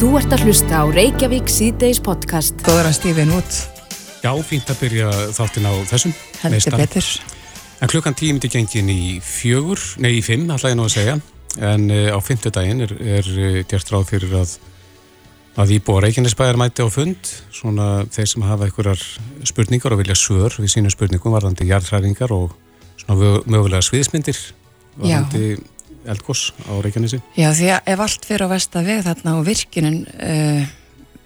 [0.00, 2.54] Þú ert að hlusta á Reykjavík síðdeis podcast.
[2.64, 3.56] Góður að stífin út.
[4.24, 6.14] Já, fínt að byrja þáttin á þessum.
[6.40, 7.08] Heldur betur.
[7.84, 11.18] En klukkan tíu myndi gengin í fjögur, nei í fimm, ætla ég nú að segja.
[11.68, 14.54] En uh, á fymtudaginn er, er uh, gert ráð fyrir að,
[15.60, 17.32] að íbúa Reykjanesbæðar mæti á fund.
[17.52, 19.04] Svona þeir sem hafa einhverjar
[19.52, 22.56] spurningar og vilja svör við sínum spurningum varðandi jarðhræringar og
[23.04, 24.40] svona mögulega sviðismyndir
[24.96, 25.58] varðandi
[26.08, 27.20] eldgoss á Reykjanesi.
[27.36, 30.68] Já, því að ef allt fyrir á vesta veg þarna og virkunin uh,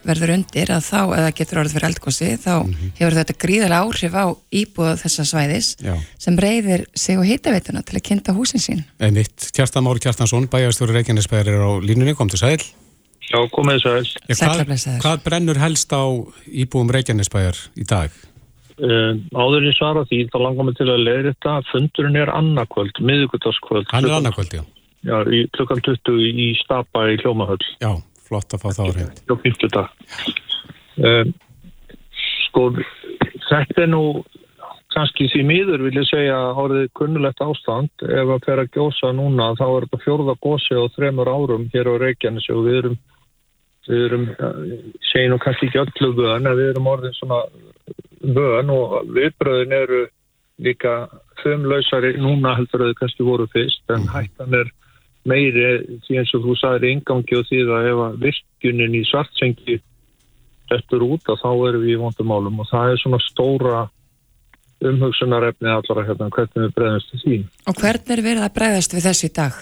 [0.04, 2.54] verður undir að þá, eða getur orðið fyrir eldgósi, þá
[2.98, 4.26] hefur þetta gríðarlega áhrif á
[4.60, 5.94] íbúða þessa svæðis Já.
[6.20, 8.84] sem reyðir sig og hitaveituna til að kynnta húsin sín.
[9.00, 12.60] Einmitt, Kjartan Mári Kjartansson, bæjarstjóri Reykjanesbæðar er á línunni, kom til sæl.
[13.24, 14.64] Já, komið og hvað,
[15.00, 16.04] hvað brennur helst á
[16.52, 18.12] íbúum Reykjanesbæjar í dag?
[18.74, 21.54] Uh, áður en svara því, þá langar mig til að leiða þetta.
[21.70, 23.86] Fundurinn er annarkvöld, miðugutaskvöld.
[23.92, 24.64] Hann er annarkvöldi, já.
[25.04, 27.60] Já, í klukkan 20 í Stapa í Hljómahöll.
[27.84, 27.92] Já,
[28.24, 29.20] flott að fá það á hreint.
[29.28, 29.90] Já, 50 dag.
[30.98, 31.24] Uh,
[32.48, 32.68] sko,
[33.50, 34.04] þetta er nú
[34.94, 37.92] kannski því miður vil ég segja árið kunnulegt ástand.
[38.02, 41.90] Ef að fer að gjósa núna, þá er þetta fjórða gósi á þremur árum hér
[41.90, 43.02] á Reykjanesi og við erum
[43.84, 44.26] við erum,
[45.10, 47.42] segjum nú kannski ekki öllu en við erum orðin svona
[48.36, 50.02] vön og viðbröðin eru
[50.64, 50.94] líka
[51.42, 54.70] þumlausari núna heldur að þau kannski voru fyrst en hættan er
[55.28, 59.80] meiri því eins og þú sagðir ingangi og því að ef að virkjunin í svartsengi
[60.72, 63.84] eftir út að þá erum við í vondumálum og það er svona stóra
[64.84, 67.38] umhugsunarefni allara hérna hvernig við bregðumst til því.
[67.70, 69.58] Og hvernig er verið að bregðast við þessu í dag?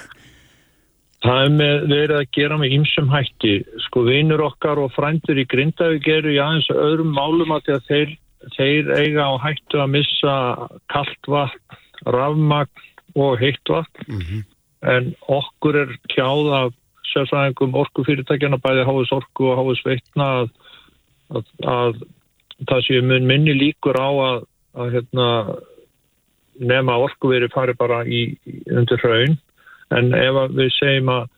[1.22, 3.52] Það er með, verið að gera með ýmsum hætti.
[3.84, 8.16] Sko vinur okkar og frændur í Grindavík eru í aðeins öðrum málum að, að þeir,
[8.56, 10.36] þeir eiga á hættu að missa
[10.92, 14.44] kalt vatn, rafmagn og heitt vatn.
[14.82, 16.72] En okkur er kjáð af
[17.12, 20.48] sérfræðingum orkufyrirtækjana bæði háis orku og háis veitna að,
[21.36, 22.00] að, að
[22.70, 24.40] það séu mun minni líkur á að,
[24.80, 25.28] að hérna,
[26.62, 28.24] nema orkuveri fari bara í,
[28.70, 29.38] undir hraun
[29.92, 31.30] en ef við segjum að,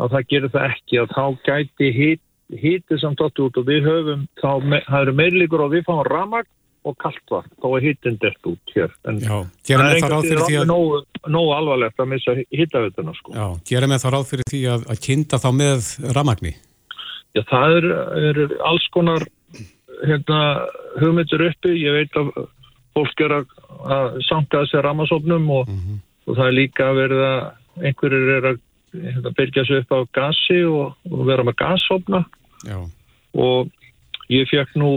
[0.00, 2.22] að það gerir það ekki að þá gæti hit,
[2.60, 6.48] hitið samt átt út og við höfum það eru meirlíkur og við fáum ramag
[6.82, 9.36] og kalt vatn, þá er hitin dert út hér en Já,
[9.68, 10.96] það ráð fyrir því að, nógu,
[11.30, 13.34] nógu alvarlegt að missa hittavituna sko.
[13.36, 16.54] já, gera með það ráð fyrir því að, að kynnta þá með ramagni.
[17.36, 17.88] Já, það er,
[18.30, 19.26] er alls konar
[20.02, 20.40] hérna,
[20.98, 21.76] hugmyndir uppi.
[21.78, 22.32] Ég veit að
[22.98, 25.72] fólk er að, að sanga sér ramasofnum og,
[26.26, 27.02] og það er líka að
[27.78, 28.62] einhverjir er að
[28.92, 32.26] hérna, byrja sig upp á gasi og, og vera með gasofna
[32.68, 32.78] Já,
[33.32, 33.72] og
[34.32, 34.92] ég fekk nú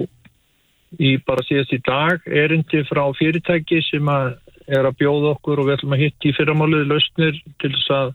[1.02, 5.68] í bara síðast í dag erindi frá fyrirtæki sem að er að bjóða okkur og
[5.68, 8.14] við ætlum að hitta í fyrramálið lausnir til þess að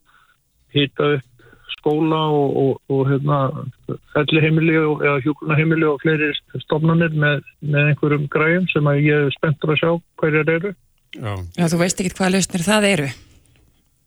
[0.75, 1.27] hitta upp
[1.81, 3.39] skóla og, og, og hérna,
[4.15, 5.03] felli heimili og,
[5.57, 6.31] heimili og fleiri
[6.65, 9.91] stofnanir með, með einhverjum græjum sem að ég er spenntur að sjá
[10.21, 10.75] hverjar eru.
[11.15, 13.09] já, Já, þú veist ekki hvað lausnir það eru.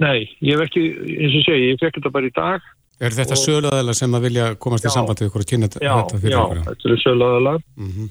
[0.03, 2.69] Nei, ég hef ekki, eins og segi, ég fekk þetta bara í dag.
[3.09, 3.41] Er þetta og...
[3.43, 4.93] söluðaðilega sem að vilja komast í Já.
[4.97, 6.63] samband við ykkur og kynna Já, þetta fyrir já, ykkur?
[6.69, 8.09] þetta eru sölaðalar Mhm.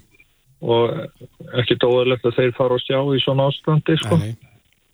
[0.63, 0.97] og
[1.63, 4.17] ekki dóðalegt að þeir fara og sjá í svona ástandi, sko.
[4.23, 4.37] Nei.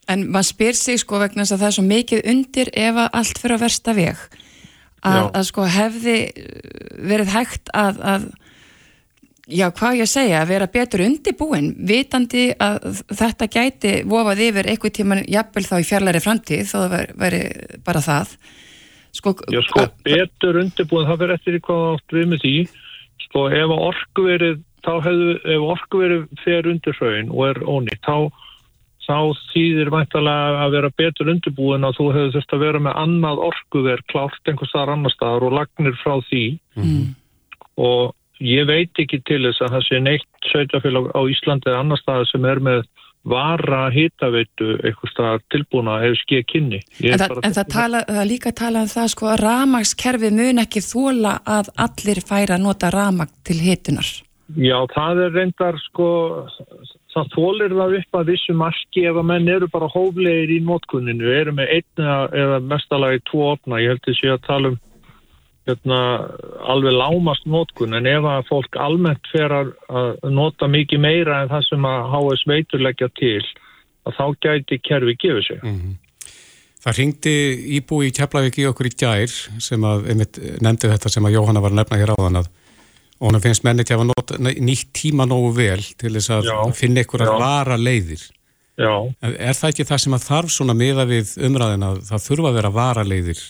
[0.09, 3.09] En maður spyr sig sko vegna þess að það er svo mikið undir ef að
[3.19, 4.23] allt fyrir að versta veg.
[5.05, 5.25] Að, Já.
[5.39, 6.15] að sko hefði
[7.11, 8.25] verið hægt að, að
[9.49, 14.67] já, hvað ég að segja, að vera betur undirbúin, vitandi að þetta gæti vofað yfir
[14.73, 17.43] eitthvað tíman jafnvel þá í fjarlæri framtíð, þó það veri
[17.85, 18.33] bara það.
[19.15, 22.53] Sko, Já, sko, betur undirbúin, það fyrir eftir í hvað átt við með því.
[23.25, 28.29] Sko, ef orkuverið, þá hefðu, ef orkuverið fer undir hraun og er ónýtt, þá,
[29.09, 29.17] þá
[29.53, 34.05] þýðir væntalega að vera betur undirbúin að þú hefur þurft að vera með annað orkuver
[34.13, 36.45] klárt einhvers staðar annar staðar og lagnir frá því.
[36.77, 37.03] mm,
[37.79, 41.99] Og ég veit ekki til þess að það sé neitt sveitafélag á Íslandi eða annar
[41.99, 42.85] staðar sem er með
[43.27, 46.79] vara hitaveitu eitthvað tilbúna ef skeið kynni.
[47.03, 50.83] En, það, en það, tala, það líka tala um það sko að ramagskerfi mun ekki
[50.85, 54.09] þóla að allir færa að nota ramag til hitunar.
[54.57, 56.09] Já, það er reyndar sko,
[57.13, 61.27] það þólir það upp að vissu marki ef að menn eru bara hóflegir í nótkunninu,
[61.29, 64.79] eru með einn eða, eða mestalagi tvo opna, ég held að sé að tala um
[65.69, 65.99] hérna,
[66.73, 71.51] alveg lámast nótkun, en ef að fólk almennt fer að að nota mikið meira en
[71.53, 73.41] það sem að HS veitur leggja til,
[74.09, 75.63] að þá gæti kerfi gefið sig.
[75.63, 75.97] Mhm.
[76.79, 77.33] Það ringdi
[77.75, 81.59] íbú í Keflavík í okkur í gær sem að einmitt nefndi þetta sem að Jóhanna
[81.59, 82.47] var að nefna hér áðan að
[83.19, 86.57] og hún finnst menni til að nota, nýtt tíma nógu vel til þess að Já,
[86.71, 87.39] finna einhverja já.
[87.41, 88.21] vara leiðir.
[88.79, 92.47] Já, Er það ekki það sem að þarf svona miða við umræðin að það þurfa
[92.47, 93.41] að vera vara leiðir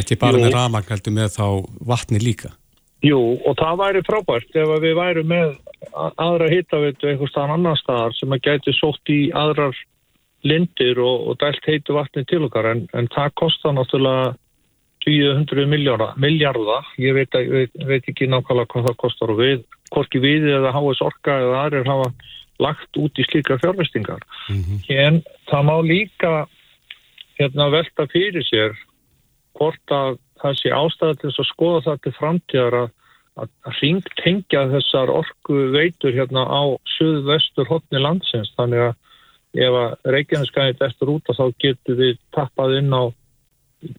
[0.00, 0.44] ekki bara Jú.
[0.44, 1.46] með ramagn heldur með þá
[1.90, 2.52] vatni líka?
[3.04, 5.56] Jú, og það væri frábært ef við væri með
[6.16, 9.76] aðra hittavitu einhvers staðan annar staðar sem að gæti sótt í aðrar
[10.46, 14.34] lindir og, og dælt heitu vatni til okkar en, en það kostar náttúrulega
[15.06, 19.60] 200 miljardar, ég veit, veit, veit ekki nákvæmlega hvað það kostar og við,
[19.94, 22.08] hvorki við eða HS Orka eða aðrir hafa
[22.58, 24.24] lagt út í slíka fjárvestingar.
[24.50, 24.78] Mm -hmm.
[24.88, 26.32] En það má líka
[27.38, 28.74] hérna, velta fyrir sér
[29.56, 32.88] hvort að það sé ástæða til þess að skoða það til framtíðar að,
[33.42, 36.62] að ringtengja þessar orku veitur hérna á
[36.96, 38.52] söð-vestur hotni landsins.
[38.58, 43.04] Þannig að ef að Reykjaneskaðið eftir út þá getur við tappað inn á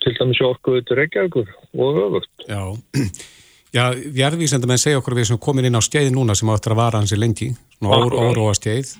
[0.03, 2.47] til dæmis orku veitur Reykjavíkur og öfugt.
[2.47, 2.61] Já,
[3.75, 7.01] Já, jarðvísendamenn segja okkur við sem komin inn á skeið núna sem áttur að vara
[7.01, 8.93] hansi lengi, svona óróa skeið.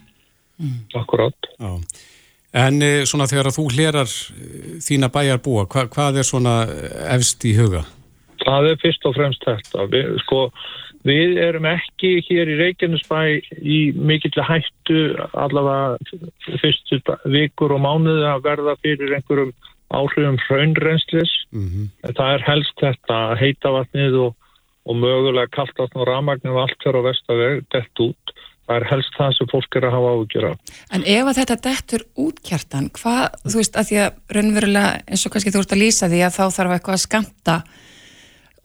[0.60, 0.77] Mm.
[1.00, 1.50] Akkurát.
[1.56, 1.71] Já.
[2.57, 6.57] En eh, svona þegar að þú hlerar eh, þína bæjar búa, hva, hvað er svona
[7.13, 7.83] efst í huga?
[8.44, 9.86] Það er fyrst og fremst þetta.
[9.92, 10.42] Við, sko,
[11.07, 13.21] við erum ekki hér í Reykjanesbæ
[13.62, 15.01] í mikill hættu
[15.33, 15.98] allavega
[16.62, 17.01] fyrstu
[17.33, 19.53] vikur og mánuði að verða fyrir einhverjum
[19.88, 21.33] áhrifum hraunrenslis.
[21.56, 22.13] Mm -hmm.
[22.13, 24.36] Það er helst þetta heitavatnið og
[24.88, 28.33] og mögulega kaltast og ramagnum allt fyrir á vestaveg dett út.
[28.67, 30.71] Það er helst það sem fólk er að hafa ágjör af.
[30.91, 35.33] En ef að þetta dettur útkjartan, hvað, þú veist, að því að raunverulega, eins og
[35.35, 37.55] kannski þú ert að lýsa því að þá þarf eitthvað að skamta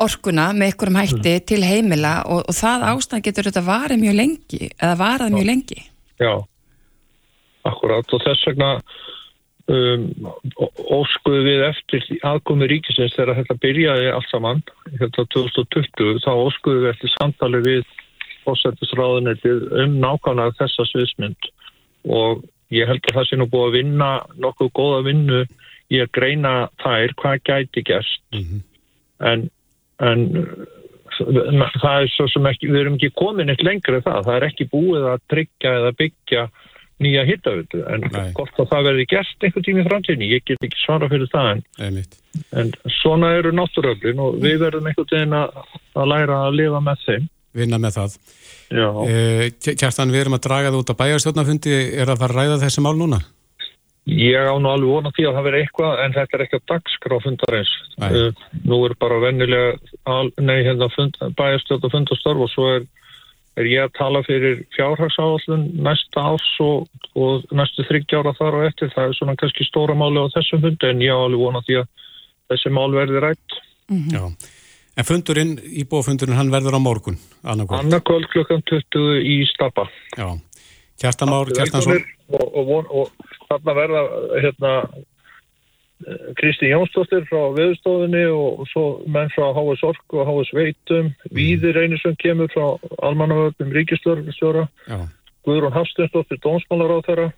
[0.02, 1.46] orkuna með einhverjum hætti mm.
[1.52, 5.80] til heimila og, og það ástand getur þetta varið mjög lengi, eða varað mjög lengi.
[6.22, 6.34] Já,
[7.70, 8.70] akkurat og þess vegna
[9.70, 10.06] um,
[10.98, 16.94] óskuðu við eftir aðkomi ríkisins þegar þetta byrjaði allt saman, hérna 2020 þá óskuðu við
[16.94, 17.98] eftir samtali við
[18.46, 21.50] fósættisráðunetið um nákvæmlega þessa sviðsmynd.
[22.10, 22.44] Og
[22.74, 24.10] ég held að það sé nú búið að vinna
[24.42, 25.42] nokkuð góða vinnu
[25.92, 28.22] í að greina þær hvað gæti gerst.
[28.32, 28.62] Mm -hmm.
[29.30, 29.48] en,
[30.00, 30.22] en
[31.82, 34.68] það er svo sem ekki, við erum ekki komin eitt lengri það, það er ekki
[34.72, 36.44] búið að tryggja eða byggja
[37.02, 38.30] nýja hittavöldu en Nei.
[38.36, 42.00] hvort að það verði gert einhvern tími framtíðinni, ég get ekki svara fyrir það en,
[42.60, 45.62] en svona eru náttúröflin og við verðum einhvern veginn að,
[45.98, 48.16] að læra að lifa með þeim Vinna með það
[49.08, 52.60] eh, Kjartan, við erum að draga það út á bæjarstjórnafundi er að fara að ræða
[52.64, 53.20] þessi mál núna?
[54.08, 56.64] Ég á nú alveg vona því að það veri eitthvað en þetta er ekki að
[56.72, 59.76] dagskrá fundarins uh, nú er bara vennilega
[60.08, 62.88] hérna, bæjarstjórna fundastörf og svo er
[63.60, 66.88] er ég að tala fyrir fjárhagsáallun næsta árs og,
[67.18, 68.92] og næstu þryggjára þar og eftir.
[68.94, 71.82] Það er svona kannski stóra máli á þessum fundi en ég á alveg vona því
[71.82, 71.90] að
[72.52, 73.58] þessi mál verði rætt.
[73.92, 74.12] Mm -hmm.
[74.16, 74.22] Já,
[74.96, 77.18] en fundurinn, íbúfundurinn, hann verður á morgun?
[77.42, 79.86] Annarkvöld klukkan 20 í Stappa.
[80.16, 80.28] Já,
[81.00, 82.02] Kjartan Már, Kjartan Sól.
[82.32, 84.02] Og, og, og þarna verða
[84.40, 84.74] hérna
[86.38, 89.82] Kristi Jónsdóttir frá viðstofinni og svo menn frá H.S.
[89.86, 90.52] Ork og H.S.
[90.56, 91.34] Veitum mm.
[91.36, 92.64] Víðir Einarsson kemur frá
[93.06, 94.66] Almannavöldum Ríkistörfistjóra
[95.46, 97.28] Guðrún Hafstensdóttir Dómsmálar á þeirra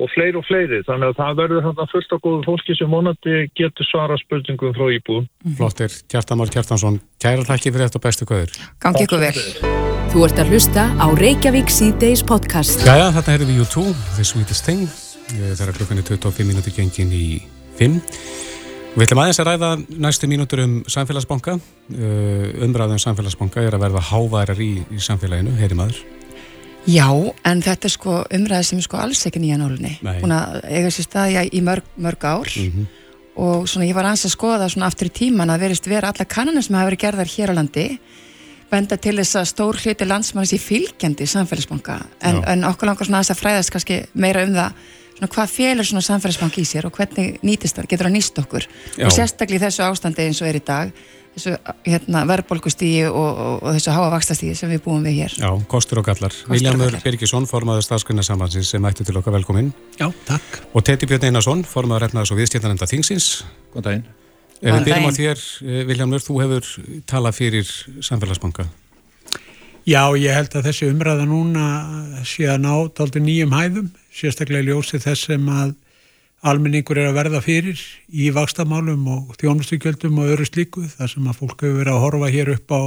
[0.00, 3.36] og fleiri og fleiri þannig að það verður þarna fullt af góðu fólki sem vonandi
[3.58, 5.56] getur svara spurningum frá íbúðum mm.
[5.60, 9.38] Flottir, Kjartamál Kjartansson Kæra takk fyrir þetta bestu kvöður Gangi ykkur vel
[10.14, 14.66] Þú ert að hlusta á Reykjavík C-Days podcast Jæja, þarna erum við YouTube, The Sweetest
[14.66, 14.86] Thing
[15.30, 17.26] Það er klukkan í 25 minúti gengin í
[17.78, 17.94] 5.
[18.94, 19.70] Við ætlum aðeins að ræða
[20.04, 21.56] næstu mínútur um samfélagsbanka.
[21.90, 26.02] Uh, umræðum samfélagsbanka er að verða háværar í, í samfélaginu, heyri maður.
[26.84, 27.08] Já,
[27.48, 29.94] en þetta er sko umræði sem er sko alls ekki nýja nálunni.
[30.04, 32.50] Búin að eiga sér staðja í mörg, mörg ár.
[32.60, 32.86] Mm -hmm.
[33.36, 36.24] og svona ég var ans að skoða svona aftur í tíman að verist vera alla
[36.24, 37.98] kannanir sem hafa verið gerðar hér á landi
[38.70, 41.98] benda til þess að stór hluti landsmannis í fylgjandi samfélagsbanka.
[42.20, 44.72] En, en okkur langar svona að fræðast kannski meira um það
[45.14, 48.68] svona hvað félur svona samfélagsbank í sér og hvernig nýtist það, getur það nýst okkur?
[48.98, 49.06] Já.
[49.06, 50.94] og sérstaklega í þessu ástandi eins og er í dag
[51.34, 51.54] þessu
[51.86, 55.36] hérna, verðbólkustígi og, og, og þessu háa vakstastígi sem við búum við hér.
[55.40, 56.34] Já, kostur og gallar.
[56.50, 59.72] Viljámur Birgisson formaður stafskunarsambansins sem ætti til okkar velkominn.
[59.98, 60.60] Já, takk.
[60.74, 63.28] Og Teti Björn Einarsson formaður refnaðs og viðstjórnarenda Þingsins.
[63.74, 64.06] Góð daginn.
[64.62, 66.70] Ef við byrjum á þér, eh, Viljámur, þú hefur
[67.10, 68.68] talað fyrir samfélagsbanka.
[69.84, 71.64] Já, ég held að þessi umræða núna
[72.24, 75.74] sé að ná daldur nýjum hæðum, sérstaklega ljósi þess sem að
[76.44, 77.80] almenningur er að verða fyrir
[78.12, 82.30] í vakstamálum og þjónustugjöldum og öru slíku, þar sem að fólk hefur verið að horfa
[82.34, 82.82] hér upp á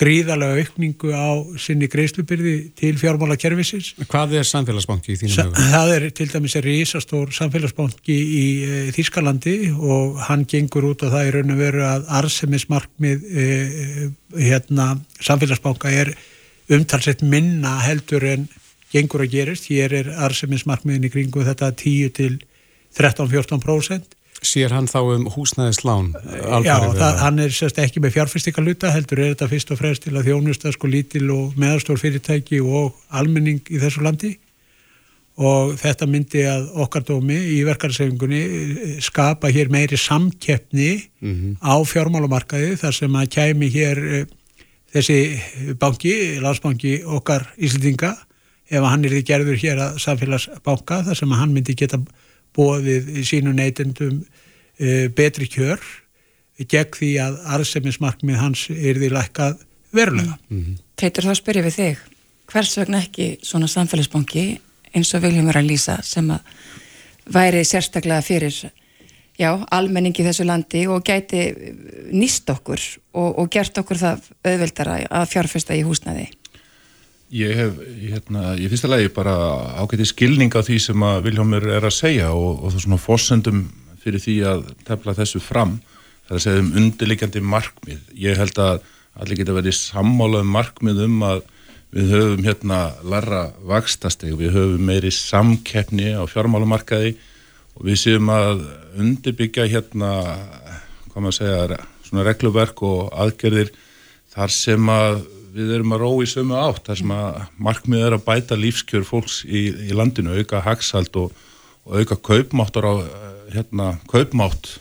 [0.00, 3.92] gríðalega aukningu á sinni greiðslubyrði til fjármála kervisins.
[4.10, 5.68] Hvað er samfélagsbanki í þínum höfum?
[5.70, 11.14] Það er til dæmis er ísastór samfélagsbanki í e, Þískalandi og hann gengur út og
[11.14, 13.46] það er raun og veru að arsemismarkmið e,
[14.48, 14.90] hérna,
[15.22, 16.10] samfélagsbanka er
[16.74, 18.48] umtalsett minna heldur en
[18.94, 19.70] gengur að gerist.
[19.70, 22.34] Hér er arsemismarkmiðin í kringu þetta 10 til
[22.94, 26.10] 13-14% Sér hann þá um húsnæðislán?
[26.66, 30.14] Já, það, hann er sérst ekki með fjárfyrstíkaluta, heldur er þetta fyrst og fremst til
[30.18, 34.34] að þjónusta sko lítil og meðarstór fyrirtæki og almenning í þessu landi
[35.34, 41.56] og þetta myndi að okkar dómi í verkarsefingunni eh, skapa hér meiri samkeppni mm -hmm.
[41.58, 44.24] á fjármálumarkaði þar sem að kæmi hér uh,
[44.94, 48.14] þessi banki, landsbanki okkar Íslandinga
[48.70, 52.00] ef hann er því gerður hér að samfélagsbanka þar sem hann myndi geta
[52.54, 55.82] bóðið sínu neytendum uh, betri kjör
[56.62, 60.38] gegn því að arðsemismarkmið hans er því lækkað verulega.
[60.48, 60.76] Mm -hmm.
[60.96, 61.98] Teitur þá spyrjum við þig,
[62.52, 64.44] hvers vegna ekki svona samfélagsbanki
[64.94, 66.40] eins og viljum vera að lýsa sem að
[67.26, 68.54] væri sérstaklega fyrir
[69.38, 71.54] já, almenningi þessu landi og gæti
[72.12, 72.80] nýst okkur
[73.12, 76.28] og, og gert okkur það auðveldara að fjárfesta í húsnaði
[77.34, 79.32] Ég hef, hérna, ég finnst að lagi bara
[79.80, 83.64] ágæti skilning á því sem að Viljómur er að segja og, og það svona fórsendum
[84.04, 85.80] fyrir því að tefla þessu fram
[86.28, 88.04] það er að segja um undirleikjandi markmið.
[88.22, 88.84] Ég held að
[89.18, 91.42] allir geta verið sammála um markmið um að
[91.94, 97.14] við höfum hérna larra vakstasteg, við höfum meiri samkeppni á fjármálumarkaði
[97.74, 98.64] og við séum að
[98.98, 100.10] undirbyggja hérna,
[101.10, 103.74] hvað maður segja, svona regluverk og aðgerðir
[104.34, 105.22] þar sem að
[105.54, 109.40] við erum að rói sömu átt, þar sem að markmið er að bæta lífskjör fólks
[109.46, 111.32] í, í landinu, auka hagsald og,
[111.86, 112.94] og auka kaupmáttur á
[113.54, 114.76] hérna, kaupmátt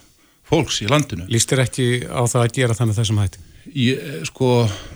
[0.49, 1.27] fólks í landinu.
[1.31, 3.49] Lýstir ekki á það að gera það með þessum hætti?
[3.79, 4.47] Ég, sko,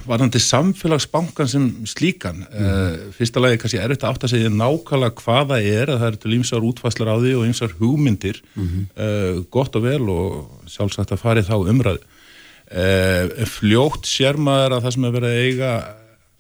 [0.04, 2.58] varðandi samfélagsbankan sem slíkan mm.
[2.58, 6.20] uh, fyrsta lagi kannski er þetta átt að segja nákvæmlega hvaða er að það eru
[6.24, 9.46] til ímsar útfæslar á því og ímsar hugmyndir mm -hmm.
[9.56, 12.17] gott og vel og sjálfsagt að fari þá umræð uh,
[13.48, 15.72] fljótt sér maður að það sem er verið að eiga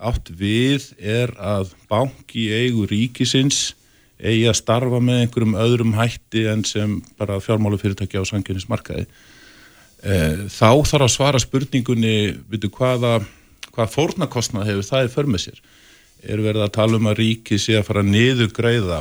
[0.09, 3.61] átt við er að banki eigu ríkisins
[4.19, 9.07] eigi að starfa með einhverjum öðrum hætti en sem bara fjármálu fyrirtæki á sanginnismarkaði
[10.05, 12.17] Eh, þá þarf að svara spurningunni
[12.51, 13.17] veitu, hvaða,
[13.71, 15.61] hvaða fórnarkostnað hefur það í förmið sér?
[16.21, 18.99] Er verið að tala um að ríki sé að fara niður greiða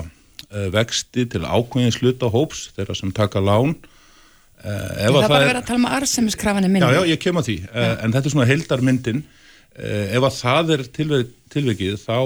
[0.49, 3.92] eh, vexti til ákveðin sluta hóps þeirra sem taka lán eh,
[4.63, 7.57] Það var að vera að tala um arsemiskrafanir minni Já, já, ég kem að því,
[7.67, 7.91] ja.
[8.03, 9.25] en þetta er svona heildarmyndin
[9.77, 12.17] ef að það er tilveik, tilveikið þá,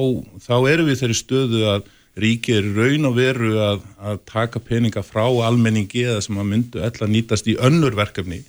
[0.46, 1.88] þá erum við þeirri stöðu að
[2.20, 6.82] ríki er raun og veru að, að taka peninga frá almenningi eða sem að myndu
[6.86, 8.40] ell að nýtast í önnur verkefni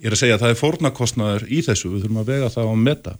[0.00, 2.68] Ég er að segja að það er fórnarkostnaður í þessu, við þurfum að vega það
[2.68, 3.12] á að metta.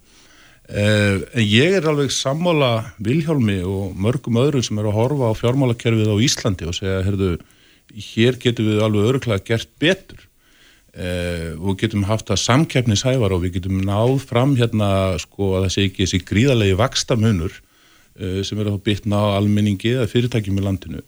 [0.71, 2.71] Eh, en ég er alveg sammála
[3.05, 7.35] Vilhjálmi og mörgum öðrum sem eru að horfa á fjármálakerfið á Íslandi og segja, heyrðu,
[7.95, 10.27] hér getum við alveg öruglega gert betur
[10.95, 15.75] eh, og getum haft það samkeppnishævar og við getum náð fram hérna sko að það
[15.77, 17.55] sé ekki þessi gríðarlegi vakstamunur
[18.21, 21.05] eh, sem eru að bytna á almenningi eða fyrirtækjum í landinu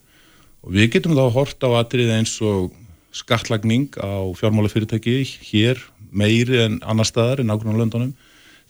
[0.63, 2.71] og við getum þá hort á atrið eins og
[3.13, 5.21] skattlagning á fjármálafyrirtæki
[5.51, 5.81] hér
[6.13, 8.13] meiri en annar staðar en ákveðan löndunum.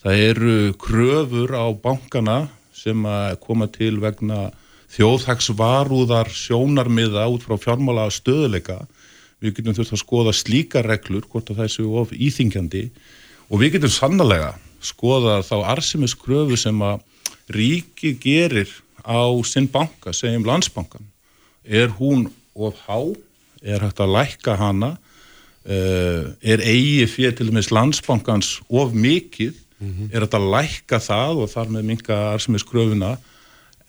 [0.03, 2.39] Það eru kröfur á bankana
[2.75, 4.51] sem að koma til vegna
[4.93, 8.83] þjóðhagsvarúðar sjónarmiða út frá fjármála stöðuleika.
[9.43, 12.85] Við getum þurft að skoða slíka reglur, hvort að það séu of íþingjandi
[13.49, 17.03] og við getum sannlega skoða þá arsimis kröfu sem að
[17.53, 18.71] ríki gerir
[19.03, 21.05] á sinn banka, segjum landsbankan.
[21.65, 22.99] Er hún of há
[23.63, 29.91] er hægt að lækka hana uh, er eigi fyrir til dæmis landsbankans of mikið mm
[29.91, 30.15] -hmm.
[30.15, 33.17] er hægt að lækka það og þar með minga arsmiðskröfuna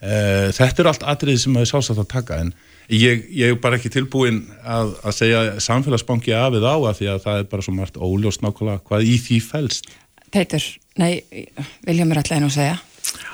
[0.04, 2.54] uh, þetta er allt atriði sem maður sjálfsagt að taka en
[2.92, 7.12] ég, ég er bara ekki tilbúin að, að segja samfélagsbanki af eða á að því
[7.16, 9.94] að það er bara svo margt óljóst nákvæmlega hvað í því fælst
[10.34, 10.64] Teitur,
[10.98, 11.22] nei,
[11.86, 12.80] vilja mér alltaf einu að segja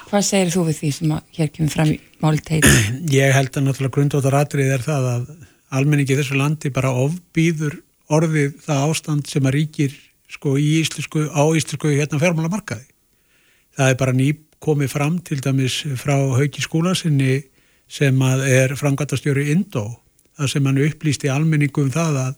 [0.10, 2.78] Hvað segir þú við því sem hér kemur fram í máli teitur?
[3.20, 5.28] Ég held að náttúrulega grundvóttar atrið er það að
[5.78, 7.76] almenningi þessu landi bara ofbýður
[8.10, 9.94] orðið það ástand sem að ríkir
[10.30, 12.88] sko í íslensku, á íslensku hérna fjármálamarkaði.
[13.78, 17.44] Það er bara nýp komið fram til dæmis frá hauki skólasinni
[17.90, 19.86] sem að er framgættastjóri Indó,
[20.38, 22.36] það sem hann upplýsti almenningum það að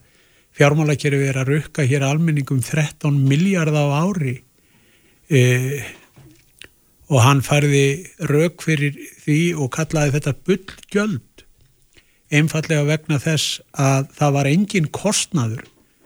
[0.58, 4.38] fjármálakerfi er að rukka hér almenningum 13 miljard á ári.
[5.32, 5.42] E,
[7.12, 11.46] og hann færði rauk fyrir því og kallaði þetta bullgjöld
[12.32, 15.66] einfallega vegna þess að það var engin kostnaður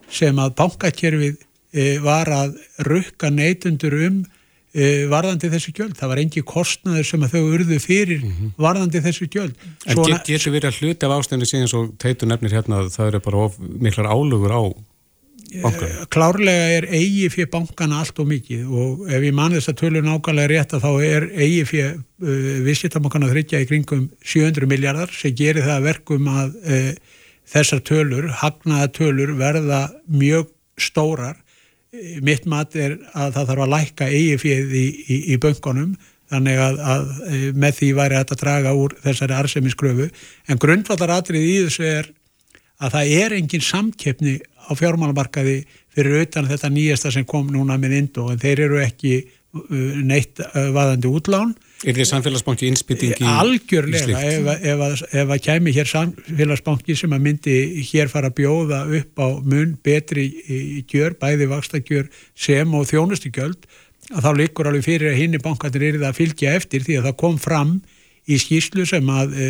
[0.09, 1.35] sem að bankakerfið
[1.73, 2.57] e, var að
[2.87, 4.23] rukka neytundur um
[5.11, 5.93] varðandi þessu gjöld.
[5.95, 8.55] Það var engin kostnaður sem að þau urðu fyrir mm -hmm.
[8.57, 9.55] varðandi þessu gjöld.
[9.85, 13.07] Svona, en getur verið að hluti af ástöðinu síðan svo teitur nefnir hérna að það
[13.07, 14.63] eru bara of, miklar álugur á
[15.61, 16.01] Bankana.
[16.01, 19.77] Eh, klárlega er eigi fyrir bankana allt og mikið og ef ég man þess að
[19.83, 25.13] tölur nákvæmlega rétt að þá er eigi fyrir uh, viðskiptabankana þryggja í kringum 700 miljardar
[25.15, 26.91] sem gerir það verkum að uh,
[27.53, 30.49] þessar tölur, hagnaða tölur verða mjög
[30.81, 31.37] stórar
[32.25, 35.95] mitt mat er að það þarf að lækka eigi fyrir í, í, í böngunum
[36.31, 37.07] þannig að, að
[37.53, 40.07] með því væri þetta að draga úr þessari arsemiskröfu
[40.49, 42.11] en grundvallaratrið í þessu er
[42.81, 44.35] að það er engin samkeppni
[44.65, 45.59] á fjármálamarkaði
[45.95, 50.41] fyrir utan þetta nýjasta sem kom núna með Indó en þeir eru ekki uh, neitt
[50.41, 51.53] uh, vaðandi útlán
[51.85, 57.13] Er því samfélagsbanki innspytting í Algjörlega, ef, ef, ef, ef að kæmi hér samfélagsbanki sem
[57.13, 57.57] að myndi
[57.91, 60.25] hér fara að bjóða upp á mun betri
[60.89, 63.67] gjör, bæði vakstagjör sem og þjónustugjöld
[64.13, 66.99] að þá likur alveg fyrir að hinn í bankanir er það að fylgja eftir því
[66.99, 67.77] að það kom fram
[68.25, 69.47] í skýslu sem að e,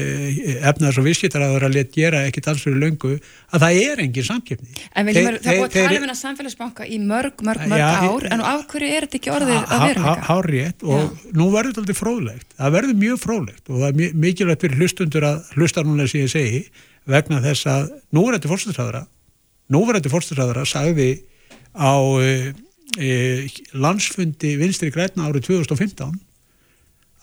[0.68, 4.74] efnaðs og visskiptaraður að let gera ekkit alls fyrir löngu að það er engin samkeppni.
[4.92, 7.94] En við hefum það búið að tala um að samfélagsbanka í mörg, mörg, mörg ja,
[8.04, 11.30] ár en af hverju er þetta ekki orðið að vera Hárið og já.
[11.40, 12.50] nú verður þetta aldrei fróðlegt.
[12.60, 16.34] Það verður mjög fróðlegt og það er mikilvægt fyrir hlustundur að hlusta núna sem ég
[16.36, 16.62] segi
[17.06, 19.06] vegna þess að nú er þetta fórstæðsræðara
[19.72, 21.10] nú verður þetta fórstæðsræðara sagði
[21.76, 22.34] á e,
[23.00, 23.10] e,
[23.78, 26.20] landsfundi vinstri græna árið 2015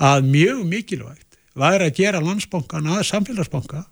[0.02, 3.85] að mjög mikilvægt væri að gera landsbankan að samfélagsbanka.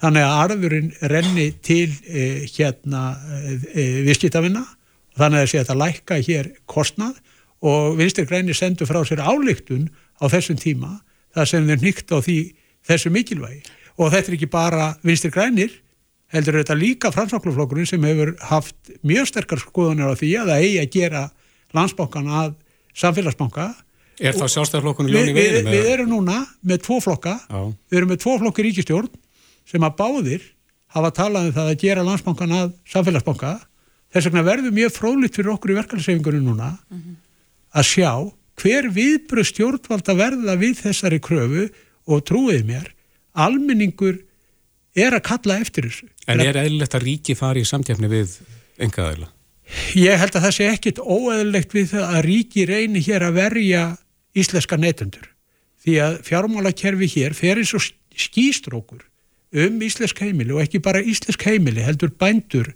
[0.00, 3.02] Þannig að arðurinn renni til eh, hérna
[3.50, 7.18] eh, viðskiptafina og þannig að þetta lækka hér kostnað.
[7.60, 10.94] Og vinstir grænir sendu frá sér álíktun á þessum tíma
[11.36, 12.38] það sem þeir nýtt á því
[12.88, 13.60] þessu mikilvægi.
[14.00, 15.74] Og þetta er ekki bara vinstir grænir
[16.32, 20.80] heldur þetta líka fransmákluflokkurinn sem hefur haft mjög sterkar skoðunar á því að það eigi
[20.80, 21.22] að gera
[21.76, 22.52] landsbankan að
[22.96, 23.66] samfélagsbanka
[24.20, 25.64] Er það sjálfstæðarflokkunum ljóni veginn?
[25.64, 27.60] Við, við erum núna með tvo flokka, Já.
[27.88, 29.08] við erum með tvo flokki ríkistjórn
[29.70, 30.46] sem að báðir
[30.94, 33.54] hafa talað um það að gera landsbankan að samfélagsbanka.
[34.10, 37.18] Þess vegna verður mjög frólitt fyrir okkur í verkefnisefingunum núna mm -hmm.
[37.78, 38.12] að sjá
[38.60, 41.68] hver viðbröð stjórnvalda verða við þessari kröfu
[42.10, 42.90] og trúið mér,
[43.32, 44.18] almenningur
[44.98, 46.08] er að kalla eftir þessu.
[46.26, 48.36] En er eðlilegt að ríki fari í samtjafni við
[48.82, 49.30] engaðaðila?
[49.94, 53.82] Ég held að það sé ekkit óeðlilegt við það að ríki reyni hér að verja
[54.36, 55.30] íslenska neytundur
[55.80, 57.84] því að fjármálakerfi hér fer eins og
[58.16, 59.06] skýstrókur
[59.50, 62.70] um íslensk heimili og ekki bara íslensk heimili heldur bændur,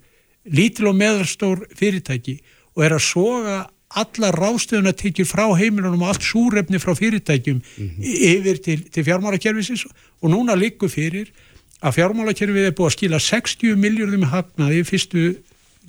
[0.45, 2.39] lítil og meðarstór fyrirtæki
[2.75, 3.57] og er að soga
[3.95, 8.03] alla ráðstöðun að tekja frá heimilunum og allt súrefni frá fyrirtækjum mm -hmm.
[8.03, 9.85] yfir til, til fjármálakerfisins
[10.21, 11.31] og núna líku fyrir
[11.81, 15.35] að fjármálakerfið er búið að skila 60 miljardum hafnaði fyrstu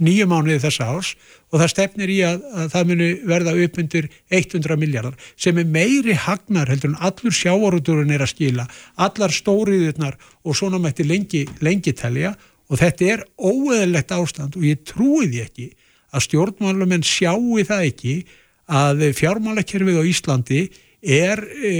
[0.02, 1.12] nýju mánuði þessa árs
[1.50, 5.70] og það stefnir í að, að það muni verða upp undir 100 miljardar sem er
[5.76, 11.46] meiri hagnar heldur en allur sjávarúturinn er að skila, allar stóriðurnar og svona mætti lengi,
[11.64, 12.34] lengi telja.
[12.66, 15.68] Og þetta er óeðlegt ástand og ég trúi því ekki
[16.10, 18.14] að stjórnmálumenn sjáu það ekki
[18.66, 20.62] að fjármálakerfið á Íslandi
[21.06, 21.74] er e,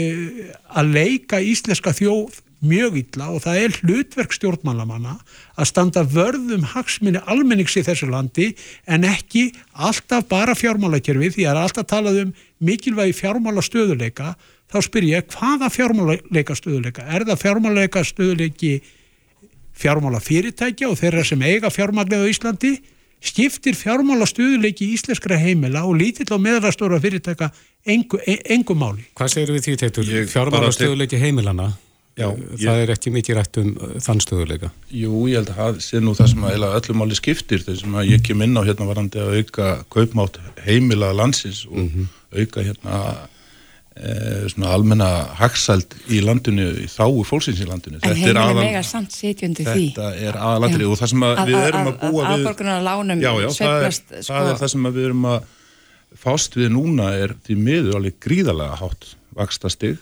[0.71, 5.17] að leika íslenska þjóð mjög illa og það er hlutverk stjórnmálamanna
[5.57, 8.51] að standa vörðum hagsminni almennings í þessu landi
[8.89, 14.35] en ekki alltaf bara fjármálakerfi því að það er alltaf talað um mikilvægi fjármála stöðuleika
[14.73, 18.75] þá spyr ég hvaða fjármáleika stöðuleika er það fjármáleika stöðuleiki
[19.77, 22.79] fjármála fyrirtækja og þeirra sem eiga fjármálega á Íslandi
[23.21, 27.51] skiptir fjármála stöðuleiki í íslenskra heimila og lítill á meðrastóra fyrirtæka
[27.85, 29.05] engu, engu máli.
[29.17, 30.15] Hvað segir við því teitur?
[30.33, 31.75] Fjármála stöðuleiki heimilana
[32.17, 34.71] Já, það ég, er ekki mikið rætt um uh, þann stöðuleika.
[34.89, 38.09] Jú, ég held að það sé nú það sem að öllum áli skiptir, þess að
[38.09, 42.07] ég kem inn á hérna varandi að auka kaupmátt heimila landsins og mm -hmm.
[42.41, 43.01] auka hérna
[43.97, 45.11] e, svona almenna
[45.43, 48.01] hagsald í landinu, í þáu fólksins í landinu.
[48.01, 49.93] En heimila mega samt setjundi því.
[49.93, 52.33] Þetta er aðalatri og það sem að við erum að búa við...
[52.33, 54.59] Aðborgunar lánum já, já, sveiflast, það, er, sko...
[54.65, 55.41] það sem við erum að
[56.17, 60.01] fást við núna er því miður alveg gríðalega hátt vakstastig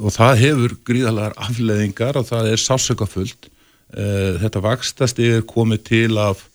[0.00, 6.18] og það hefur gríðalega afleðingar og það er sásökafullt uh, þetta vakstast er komið til
[6.20, 6.46] af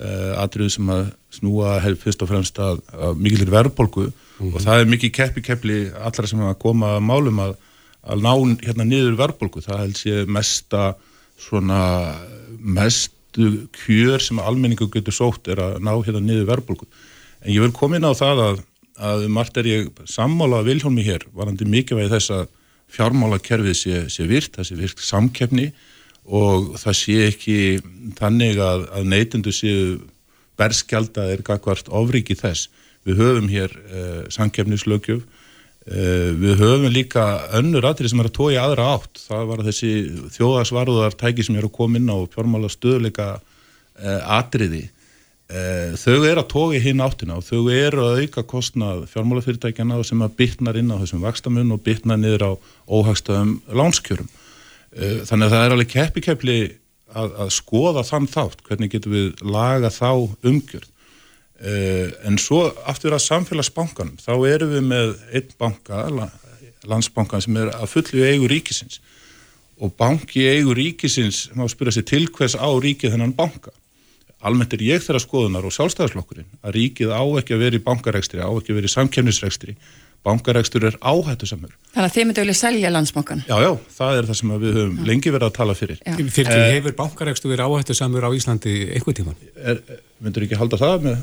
[0.00, 4.54] eh, atriðu sem að snúa hefur fyrst og fremst að, að mikilir verðbolgu mm -hmm.
[4.54, 7.54] og það er mikið keppi-keppli allra sem að koma að málum að,
[8.02, 8.32] að ná
[8.66, 10.94] hérna niður verðbolgu það held sé mesta
[11.40, 12.14] svona
[12.58, 16.86] mestu kjör sem almenningu getur sótt er að ná hérna niður verðbolgu
[17.40, 18.66] en ég vil koma inn á það að
[19.00, 22.48] að margt er ég sammála Viljómi hér varandi mikilvægi þess að
[22.94, 25.70] fjármálakerfið sé, sé virt, það sé virt samkefni
[26.30, 27.58] og það sé ekki
[28.18, 29.98] þannig að, að neytundu séu
[30.60, 32.68] berskjaldað er gagvart ofriki þess.
[33.08, 35.22] Við höfum hér eh, samkefnislögjöf,
[35.88, 37.26] eh, við höfum líka
[37.56, 39.22] önnur aðrið sem er að tója aðra átt.
[39.24, 39.92] Það var þessi
[40.36, 44.84] þjóðasvarðar tæki sem er að koma inn á fjármála stöðleika eh, atriði
[45.50, 50.36] þau eru að tóka hinn áttina og þau eru að auka kostnað fjármálafyrirtækjana sem að
[50.38, 52.52] bytnar inn á þessum vakstamun og bytnar niður á
[52.86, 54.28] óhagstöðum lánskjörum.
[54.94, 56.58] Eh, þannig að það er alveg keppi-keppli
[57.14, 60.10] að, að skoða þann þátt, hvernig getum við laga þá
[60.46, 60.88] umgjörð.
[61.60, 66.06] Uh, en svo aftur að samfélagsbankanum, þá erum við með einn banka,
[66.88, 69.02] landsbankan sem er að fullu eigu ríkisins
[69.80, 73.74] og banki eigu ríkisins má spyrja sér til hvers á ríkið þennan banka.
[74.40, 78.40] Almennt er ég þeirra skoðunar og sjálfstæðarslokkurinn að ríkið á ekki að vera í bankarekstri,
[78.40, 79.76] á ekki að vera í samkemnisrekstri
[80.26, 81.72] bankaregstur er áhættu samur.
[81.94, 83.42] Þannig að þið myndi vilja selja landsbankan?
[83.48, 85.04] Já, já, það er það sem við höfum já.
[85.08, 86.02] lengi verið að tala fyrir.
[86.04, 86.16] Já.
[86.18, 89.38] Fyrir því eh, hefur bankaregstur verið áhættu samur á Íslandi eitthvað tíman?
[89.56, 89.80] Er,
[90.20, 91.18] myndur ekki halda það með?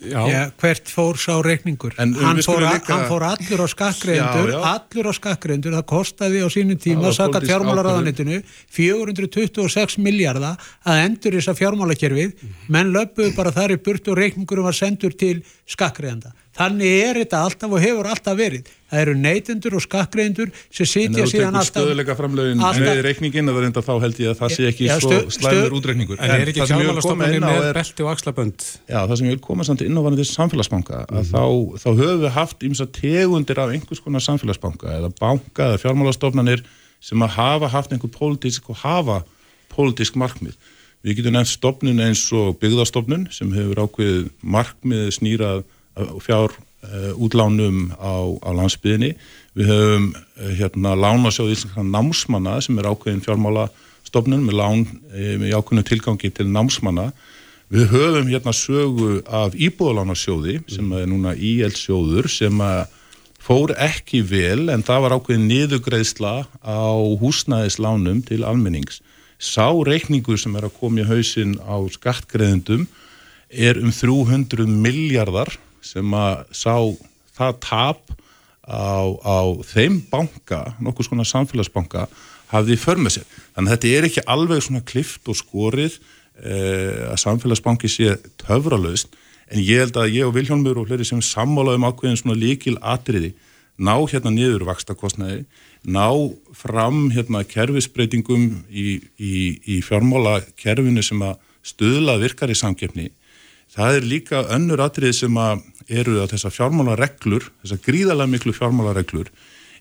[0.00, 0.20] Já.
[0.30, 1.96] já, hvert fór sá reikningur?
[2.00, 2.92] En, hann, fór líka...
[2.92, 8.42] hann fór allur á skakkreyndur, allur á skakkreyndur, það kostaði á sínum tíma, saka fjármálaráðanitinu,
[8.72, 14.78] 426 miljardar að endur þessa fjármálakerfið, menn löpuðu bara þar í burt og reikningurum var
[14.78, 15.38] sendur til
[15.68, 18.66] skakkreynda Þannig er þetta alltaf og hefur alltaf verið.
[18.92, 21.80] Það eru neytendur og skakkreyndur sem sitja síðan alltaf...
[21.80, 24.52] En þú tekur stöðuleika framlegin með reikningin að það reynda þá held ég að það
[24.56, 26.20] sé ekki ja, svo slæmur útreikningur.
[26.20, 27.78] En, en er ekki fjármálastofnarnir með er...
[27.78, 28.66] belti og axlabönd?
[28.84, 31.32] Já, það sem ég vil koma samt inn á varandi samfélagsbanka, mm -hmm.
[31.32, 31.44] þá,
[31.80, 36.66] þá höfum við haft ímsa tegundir af einhvers konar samfélagsbanka eða banka eða fjármálastofnarnir
[37.00, 39.22] sem að hafa haft einhver pólitísk og hafa
[39.72, 40.60] pólitísk markmið.
[41.02, 45.64] Við getum nefnt stofnun eins og byggðarstofnun sem hefur ákveðið markmið snýrað
[46.22, 49.12] fjár uh, útlánum á, á landsbyðinni.
[49.58, 55.56] Við höfum uh, hérna lánasjóð íslenska námsmanna sem er ákveðin fjármálastofnun með lán uh, með
[55.58, 57.10] ákveðinu tilgangi til námsmanna.
[57.72, 62.58] Við höfum hérna sögu af íbúðalánasjóði sem er núna íeldsjóður sem
[63.42, 69.00] fór ekki vel en það var ákveðin niðugreðsla á húsnæðislánum til almennings.
[69.42, 72.84] Sá reikningur sem er að koma í hausin á skattgreðendum
[73.50, 76.74] er um 300 miljardar sem að sá
[77.36, 78.12] það tap
[78.62, 82.06] á, á þeim banka, nokkuð svona samfélagsbanka,
[82.52, 83.30] hafði för með sér.
[83.56, 85.98] Þannig að þetta er ekki alveg svona klift og skorið
[86.42, 89.16] eh, að samfélagsbanki sé töfralaust,
[89.52, 93.34] en ég held að ég og Viljólmur og fleiri sem sammálaðum ákveðin svona líkil atriði
[93.82, 95.44] ná hérna niður vakstakostnaði,
[95.82, 96.06] ná
[96.54, 103.10] fram hérna kerfisbreytingum í, í, í fjármála kerfinu sem að stöðla virkar í samkeppni.
[103.72, 109.32] Það er líka önnur atrið sem að eru að þessar fjármálareglur, þessar gríðarlega miklu fjármálareglur,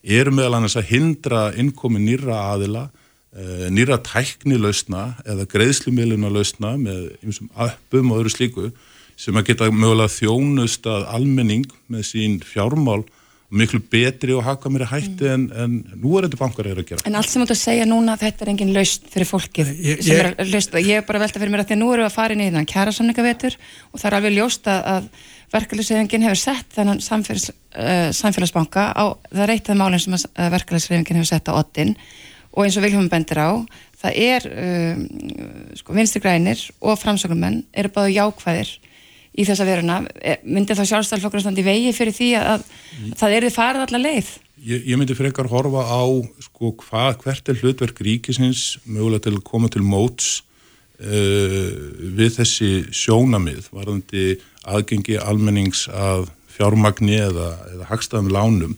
[0.01, 2.89] eru meðal annars að hindra innkomi nýra aðila,
[3.35, 8.71] eh, nýra tækni lausna eða greiðslumiluna lausna með einsum appum og öðru slíku
[9.15, 13.03] sem að geta mögulega þjónust að almenning með sín fjármál
[13.51, 15.33] miklu betri og haka mér að hætti mm.
[15.33, 17.03] en, en nú er þetta bankar að gera.
[17.09, 20.03] En allt sem þú ætti að segja núna þetta er engin laust fyrir fólkið ég,
[20.07, 22.07] ég, er laust, ég er bara velta fyrir mér að því að nú eru við
[22.07, 23.57] að fara inn í þann kæra samningavetur
[23.91, 25.09] og það er alveg ljóst að
[25.51, 31.19] verkefliðsreifingin hefur sett þennan samfélags, uh, samfélagsbanka á, það er af málinn sem uh, verkefliðsreifingin
[31.19, 31.97] hefur sett á ottin
[32.51, 33.51] og eins og Viljum bendir á,
[33.99, 35.03] það er um,
[35.75, 38.71] sko, vinstri grænir og framsökumenn eru báðu jákvæðir
[39.31, 43.47] í þessa veruna, e, myndi þá sjálfstæðalflokkur standi vegi fyrir því að, að það er
[43.47, 44.31] þið farið allar leið?
[44.61, 46.03] Ég, ég myndi fyrir ekkar horfa á
[46.43, 50.41] sko, hvað, hvert er hlutverk ríkisins mögulega til að koma til móts
[51.01, 51.71] uh,
[52.19, 54.25] við þessi sjónamið varðandi
[54.69, 58.75] aðgengi almennings að fjármagni eða, eða hagstaðum lánum,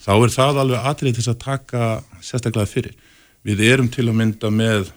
[0.00, 1.90] þá er það alveg atrið til að taka
[2.24, 2.96] sérstaklega fyrir.
[3.46, 4.90] Við erum til að mynda með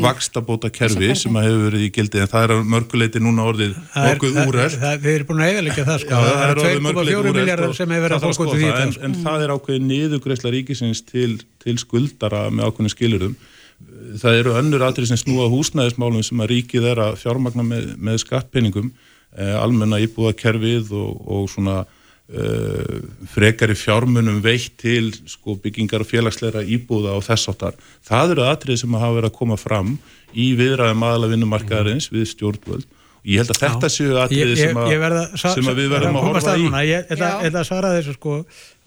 [0.00, 4.40] vakstabóta kerfi sem að hefur verið í gildi en það er mörguleiti núna orðið okkur
[4.46, 4.78] úrært.
[5.02, 6.10] Við erum búin að eðalega það sko.
[6.10, 8.72] Já, það er 2,4 miljardar sem hefur verið að fólk út í því.
[8.80, 13.38] En, en það er ákveðið niðugreisla ríkisins til, til skuldara með ákveðin skilurum.
[14.20, 18.20] Það eru önnur atrið sem snúa húsnæðismálum sem að ríkið er að fjármagna með, með
[18.24, 18.90] skattpenningum
[19.30, 21.84] Eh, almenna íbúðakerfið og, og svona
[22.30, 23.00] uh,
[23.34, 27.76] frekari fjármunum veitt til sko, byggingar og félagsleira íbúða og þess áttar.
[28.06, 29.98] Það eru aðtrið sem hafa verið að koma fram
[30.30, 32.88] í viðræðum aðala vinnumarkaðarins við stjórnvöld
[33.20, 34.78] og ég held að þetta séu aðtriði sem,
[35.36, 36.68] sem að við verðum að horfa í.
[36.88, 38.36] Ég ætla að svara þessu sko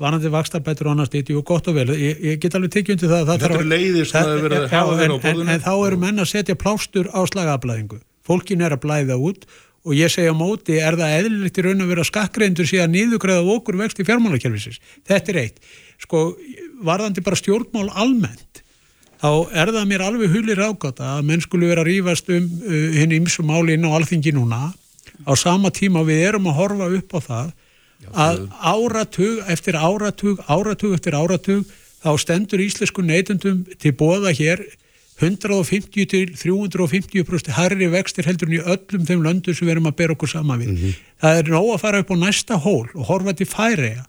[0.02, 3.14] vanandi vakstabættur og annars þetta er gott og vel, ég, ég get alveg tekið undir
[3.14, 5.46] það, það Þetta eru leiðir sem það er verið að hafa verið á bóðunum.
[5.46, 8.02] En, en þá eru menn að setja plástur á slagablaðingu.
[8.24, 9.46] Fólkin er að blæða út
[9.84, 13.80] og ég segja móti, er það eðlilegt í raun að vera skakkreindur síðan nýðugræða okkur
[13.82, 14.80] vext í fjármálakerfisins.
[15.08, 15.58] Þetta er eitt.
[16.04, 16.22] Sko,
[16.84, 18.64] varðandi bara stjórnmál almennt,
[19.20, 22.96] þá er það mér alveg hulir ágata að menn skulu vera að rýfast um uh,
[22.96, 24.72] henni ymsum máli inn á alþingi núna.
[25.28, 27.54] Á sama tíma við erum að horfa upp á það
[28.12, 31.68] að áratug eftir áratug, áratug eftir áratug,
[32.04, 34.64] þá stendur íslensku neytundum til bóða hér
[35.24, 39.98] 150 til 350% harri vextir heldur en í öllum þeim löndu sem við erum að
[40.02, 40.74] bera okkur sama við.
[40.74, 40.98] Mm -hmm.
[41.22, 44.06] Það er nóg að fara upp á næsta hól og horfa til færiða.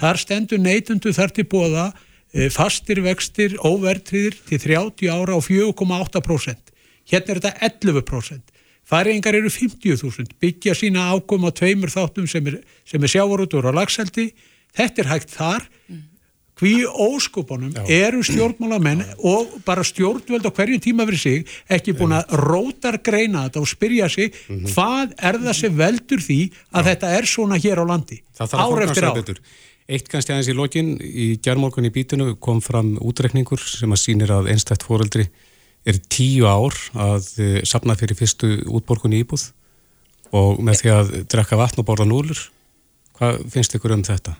[0.00, 1.92] Þar stendur neytundu þar til bóða
[2.34, 6.56] eh, fastir vextir óvertriðir til 30 ára á 4,8%.
[7.06, 8.40] Hérna er þetta 11%.
[8.86, 14.30] Færingar eru 50.000, byggja sína ákom á tveimur þáttum sem er, er sjávarútur og lagseldi.
[14.76, 15.66] Þetta er hægt þar.
[16.56, 22.32] Hví óskupunum eru stjórnmálamenn og bara stjórnvöld á hverju tíma fyrir sig ekki búin að
[22.40, 24.72] rótar greina þetta og spyrja sig mm -hmm.
[24.72, 26.40] hvað er það sem veldur því
[26.72, 26.88] að Já.
[26.88, 28.22] þetta er svona hér á landi?
[28.40, 29.36] Ár eftir ár.
[29.86, 34.30] Eitt kannski aðeins í lokin, í gerðmorgun í bítinu kom fram útrekningur sem að sínir
[34.32, 35.28] að einstætt fóreldri
[35.84, 39.52] er tíu ár að uh, sapna fyrir fyrstu útborgunni íbúð
[40.32, 42.50] og með því að drekka vatn og borða núlur
[43.18, 44.36] hvað finnst ykkur um þetta?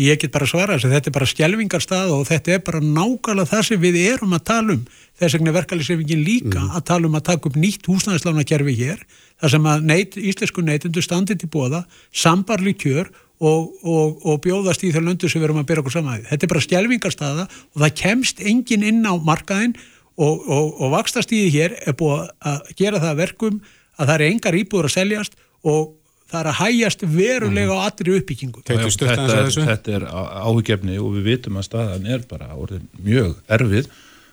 [0.00, 3.50] Ég get bara svara þess að þetta er bara skjelvingarstað og þetta er bara nákvæmlega
[3.50, 4.86] það sem við erum að tala um
[5.20, 6.70] þess vegna verkefliðsefingin líka mm.
[6.78, 9.02] að tala um að taka upp nýtt húsnæðislánakerfi hér
[9.42, 14.84] þar sem að neit, íslensku neytundu standið til bóða, sambarli kjör og, og, og bjóðast
[14.86, 16.26] í þau löndu sem við erum að byrja okkur saman.
[16.28, 19.74] Þetta er bara skjelvingarstaða og það kemst engin inn á markaðin
[20.16, 23.58] og, og, og vakstastíði hér er búið að gera það verkum
[23.98, 25.36] að það er engar íbúður að seljast
[25.68, 25.90] og
[26.32, 27.88] það er að hægjast verulega á mhm.
[27.88, 28.62] allri uppbyggingu.
[28.68, 33.90] Þetta er, þetta er áhugjefni og við vitum að staðan er bara orðin mjög erfið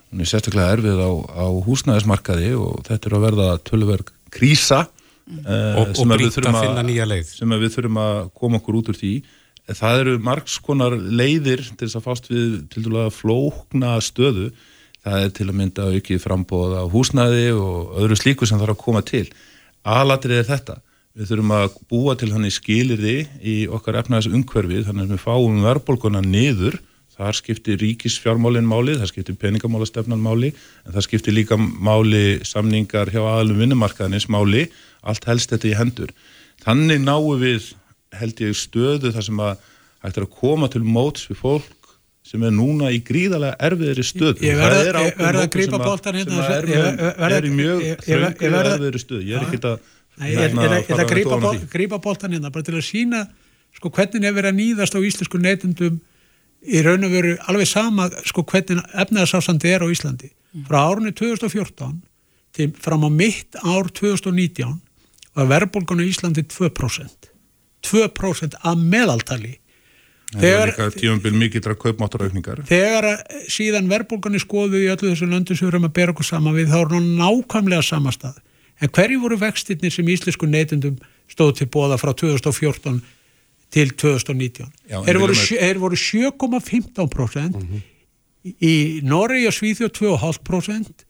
[0.10, 5.44] hún er sérstaklega erfið á, á húsnæðismarkaði og þetta er að verða tölverk krísa mm.
[5.44, 8.90] uh, og, og brýtt að finna nýja leið sem við þurfum að koma okkur út
[8.90, 9.14] úr því
[9.70, 14.50] það eru margs konar leiðir til þess að fást við til dæla flókna stöðu
[15.06, 18.84] það er til að mynda aukið frambóð á húsnæði og öðru slíku sem þarf að
[18.84, 19.26] koma til.
[19.88, 20.80] Alatrið er þetta.
[21.20, 25.24] Við þurfum að búa til hann í skilirði í okkar efnaðis umhverfið, þannig að við
[25.26, 26.78] fáum verðbólkuna niður,
[27.20, 30.54] þar skiptir ríkisfjármálinn máli, það skiptir peningamálastefnan máli,
[30.88, 34.70] en það skiptir líka máli samningar hjá aðalum vinnumarkaðinins máli,
[35.04, 36.16] allt helst þetta í hendur.
[36.64, 37.74] Þannig náum við,
[38.16, 39.68] held ég, stöðu þar sem að
[40.06, 41.76] hægt er að koma til móts við fólk
[42.30, 47.48] sem er núna í gríðarlega erfiðri stöð ég verða að grípa bóltan hérna sem er
[47.48, 49.80] í mjög þröngu erfiðri stöð ég er ekki að
[50.20, 53.24] hérna, grípa bóltan hérna bara til að sína
[53.76, 56.00] sko hvernig er verið að nýðast á íslensku neytundum
[56.66, 60.68] í raun og veru alveg sama sko hvernig efnaðarsásandi er á Íslandi mm.
[60.68, 62.02] frá árunni 2014
[62.58, 64.80] til fram á mitt ár 2019
[65.38, 67.32] var verðbólgan á Íslandi 2%
[67.88, 69.56] 2% að meðaltali
[70.30, 70.70] Þegar,
[72.62, 72.66] er.
[72.70, 73.06] Þegar
[73.50, 76.70] síðan verbulgarnir skoðu í öllu þessu löndu sem við erum að bera okkur saman við,
[76.70, 78.36] þá er hann nákvæmlega samastað.
[78.80, 83.02] En hverju voru vextirnir sem íslensku neytundum stóð til bóða frá 2014
[83.74, 84.70] til 2019?
[84.90, 85.82] Já, þeir voru, með...
[85.84, 87.82] voru 7,15% mm -hmm.
[88.62, 91.06] í Noregi og Svíþjóð 2,5%,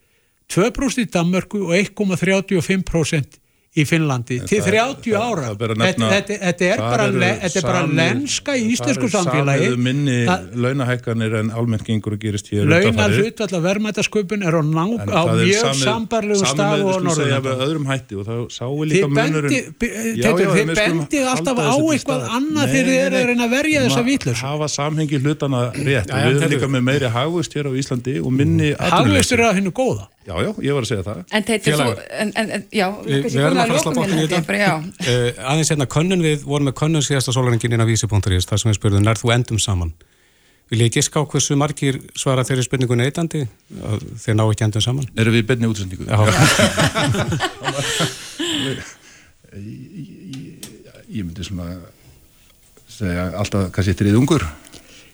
[0.50, 3.40] 2% í Danmörku og 1,35%
[3.80, 5.54] í Finnlandi til 30 ára.
[5.56, 9.66] þetta er bara lenska í íslensku samfélagi.
[9.66, 10.18] það er minni
[10.54, 16.84] launahækkanir en almenningur gerist hér launar hlutvall að verðmætasköpun er á, á mjög sambarlegu stað
[16.84, 17.28] og norður
[20.50, 25.20] þið bendið alltaf á eitthvað annað þegar þið eru að verja þessa vittlur hafa samhengi
[25.20, 29.48] hlutana rétt við erum líka með meiri hagvist hér á Íslandi og minni hagvist eru
[29.48, 31.20] að hennu góða Já, já, ég var að segja það.
[31.32, 34.28] En þetta er svo, en, en, já, við verðum að fara að slá bóttin í
[34.28, 34.68] þetta.
[35.00, 38.68] Uh, aðeins hérna könnun við, vorum með könnun síðasta sólarengin inn á vísi.is, þar sem
[38.68, 39.92] við spurðum, nær þú endum saman?
[40.70, 43.40] Vil ég giska á hversu margir svara þeirri spurningu neytandi,
[44.22, 45.06] þeir ná ekki endum saman?
[45.18, 46.04] Erum við byrni útsendingu?
[46.06, 46.18] Já.
[51.10, 51.66] ég myndi svona
[52.86, 54.42] segja alltaf kannski þrið ungur.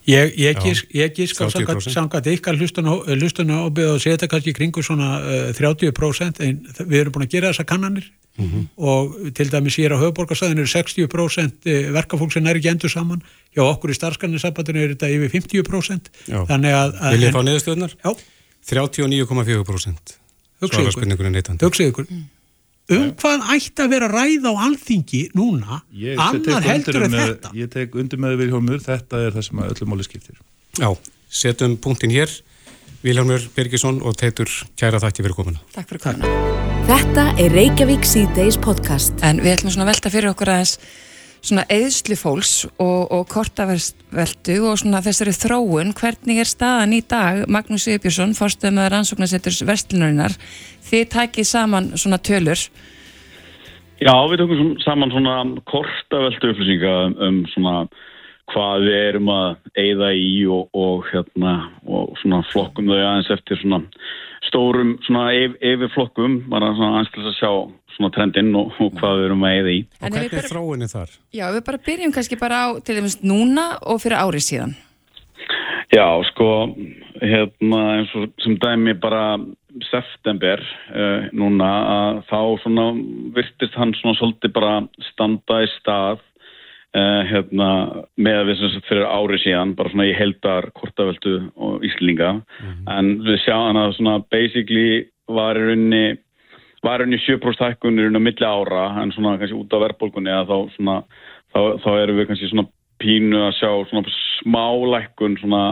[0.06, 4.84] Ég, ég, gís, ég gísk á samkvæmt ykkar hlustuna og beða að setja kannski kringu
[4.86, 8.06] svona uh, 30% en við erum búin að gera þessa kannanir.
[8.36, 8.64] Mm -hmm.
[8.76, 13.22] og til dæmis ég er á höfuborgarsæðinu er 60% verkafólk sem er ekki endur saman.
[13.56, 16.10] Hjá okkur í starfskanninsabbatinu er þetta yfir 50%
[16.46, 16.88] þannig að...
[17.16, 17.96] Vil ég fá niðurstöðunar?
[18.04, 18.12] Já.
[18.68, 20.16] 39,4%
[20.60, 21.64] Svara spurningunni neytandi.
[21.64, 22.06] Hugsið ykkur.
[22.10, 22.35] Mm
[22.94, 27.52] um hvað ætti að vera ræð á alþingi núna, ég annar heldur en þetta?
[27.56, 30.38] ég tek undir með Viljómur þetta er það sem öllum móli skiptir.
[30.78, 30.90] Já,
[31.30, 32.30] setjum punktin hér.
[33.06, 35.60] Viljómur Birgisson og Teitur kæra þakki fyrir komuna.
[35.74, 36.30] Takk fyrir komuna.
[36.86, 39.14] Þetta er Reykjavík C-Days podcast.
[39.26, 40.76] En við ætlum svona að velta fyrir okkur aðeins
[41.46, 47.44] svona eðslu fólks og, og kortaveldu og svona þessari þróun, hvernig er staðan í dag?
[47.52, 50.36] Magnús Sigurbjörnsson, fórstöð með rannsóknarsetturs vestlunarinnar
[50.86, 52.66] þið takið saman svona tölur.
[54.02, 55.38] Já, við tökum saman svona
[55.70, 57.76] kortaveldu upplýsinga um, um svona
[58.52, 61.54] hvað við erum að eigða í og, og hérna
[61.88, 63.82] og svona flokkum þau aðeins eftir svona
[64.46, 67.50] stórum svona yfirflokkum bara svona aðeins að sjá
[67.96, 69.78] svona trendinn og, og hvað við erum að eigða í.
[69.86, 71.14] Og hvernig er þróinni þar?
[71.34, 74.74] Já, við bara byrjum kannski bara á til dæmis núna og fyrir árið síðan.
[75.94, 76.48] Já, sko,
[77.22, 79.38] hérna eins og sem dæmi bara
[79.90, 82.86] september uh, núna að þá svona
[83.36, 84.72] virtist hann svona svolítið bara
[85.12, 86.24] standa í stað
[87.30, 87.70] hérna
[88.16, 92.42] með við sem sagt fyrir ári síðan bara svona í heldar kortavöldu og íslinga mm
[92.42, 92.86] -hmm.
[92.98, 96.16] en við sjáum að svona basically var í rauninni
[96.82, 99.82] var í rauninni 7% hækkun í rauninni á milli ára en svona kannski út af
[99.84, 100.96] verðbólkunni að þá svona
[101.52, 102.68] þá, þá erum við kannski svona
[103.02, 105.62] pínu að sjá svona smálækkun svona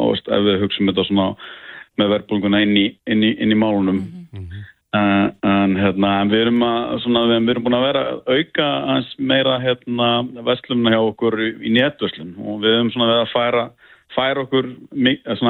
[0.00, 1.28] ást, ef við hugsaum þetta svona
[1.98, 4.66] með verðbólguna inn í, inn í, inn í málunum mm -hmm.
[4.96, 8.68] Uh, en, hérna, en við erum að svona, við erum búin að vera auka
[9.18, 10.08] meira hérna
[10.46, 13.66] vestlumna hjá okkur í, í netverslun og við erum svona að færa,
[14.16, 14.72] færa okkur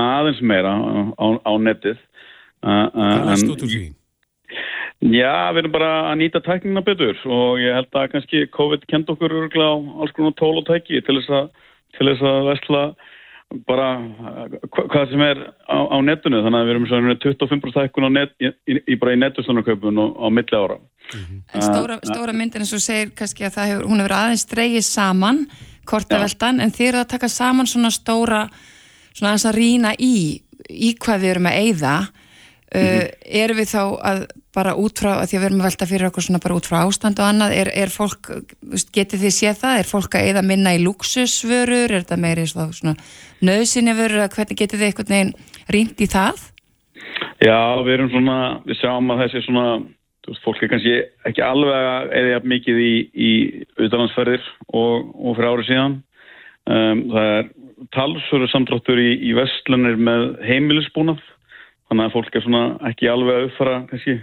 [0.02, 2.02] aðeins meira á, á netið.
[2.64, 3.86] Hvað er stótt úr því?
[4.98, 7.18] Já, við erum bara að nýta tækningina betur.
[7.30, 10.98] Og ég held að kannski COVID kent okkur öruglega á alls konar tól og tæki
[11.06, 11.52] til þess að,
[11.94, 12.82] til þess að vestla
[13.68, 13.88] bara
[14.68, 18.76] hvað sem er á, á netinu þannig að við erum svona 25% tækun net, í,
[18.76, 20.76] í, bara í netustunarköpun og á milli ára.
[20.78, 21.40] Mm -hmm.
[21.54, 25.46] En stóra, stóra myndin eins og segir kannski að hefur, hún hefur aðeins dreyið saman
[25.84, 28.48] kortaveldan en þið eru að taka saman svona stóra
[29.14, 31.96] svona aðeins að rína í í hvað við erum að eyða
[32.68, 33.00] Mm -hmm.
[33.00, 33.08] uh,
[33.42, 34.26] erum við þá að
[34.58, 36.78] bara út frá, því að við erum að velta fyrir okkur svona bara út frá
[36.82, 38.30] ástand og annað, er, er fólk
[38.96, 42.96] getið þið séð það, er fólk að eða minna í luxusvörur, er þetta meiri svona
[43.46, 45.34] nöðsynja vörur, hvernig getið þið einhvern veginn
[45.74, 46.42] rínt í það?
[47.42, 49.68] Já, við erum svona við sjáum að þessi svona
[50.28, 50.96] veist, fólk er kannski
[51.28, 53.30] ekki alveg eða mikið í, í
[53.78, 54.44] auðvitaðlandsferðir
[54.74, 55.96] og, og fyrir árið síðan.
[56.68, 57.50] Um, það er
[57.94, 61.22] talsföru samtráttur í, í vestlunir með heimilisbúnað
[61.88, 64.18] þannig að fólk er svona ekki alveg að uppfara kannski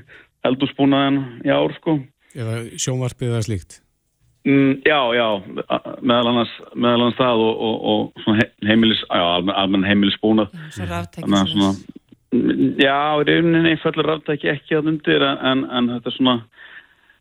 [0.49, 1.99] eldurspúnaðin í ár sko.
[2.35, 3.81] Eða sjónvarpið eða slíkt?
[4.45, 5.27] Mm, já, já,
[6.05, 9.23] meðal annars, meðal annars það og, og, og heimilis, já,
[9.57, 10.51] almenn heimilisbúnað.
[10.75, 11.49] Svo ráttækis.
[11.49, 11.71] Svona,
[12.77, 16.35] já, í rauninni fellur ráttæki ekki að undir en, en þetta er svona,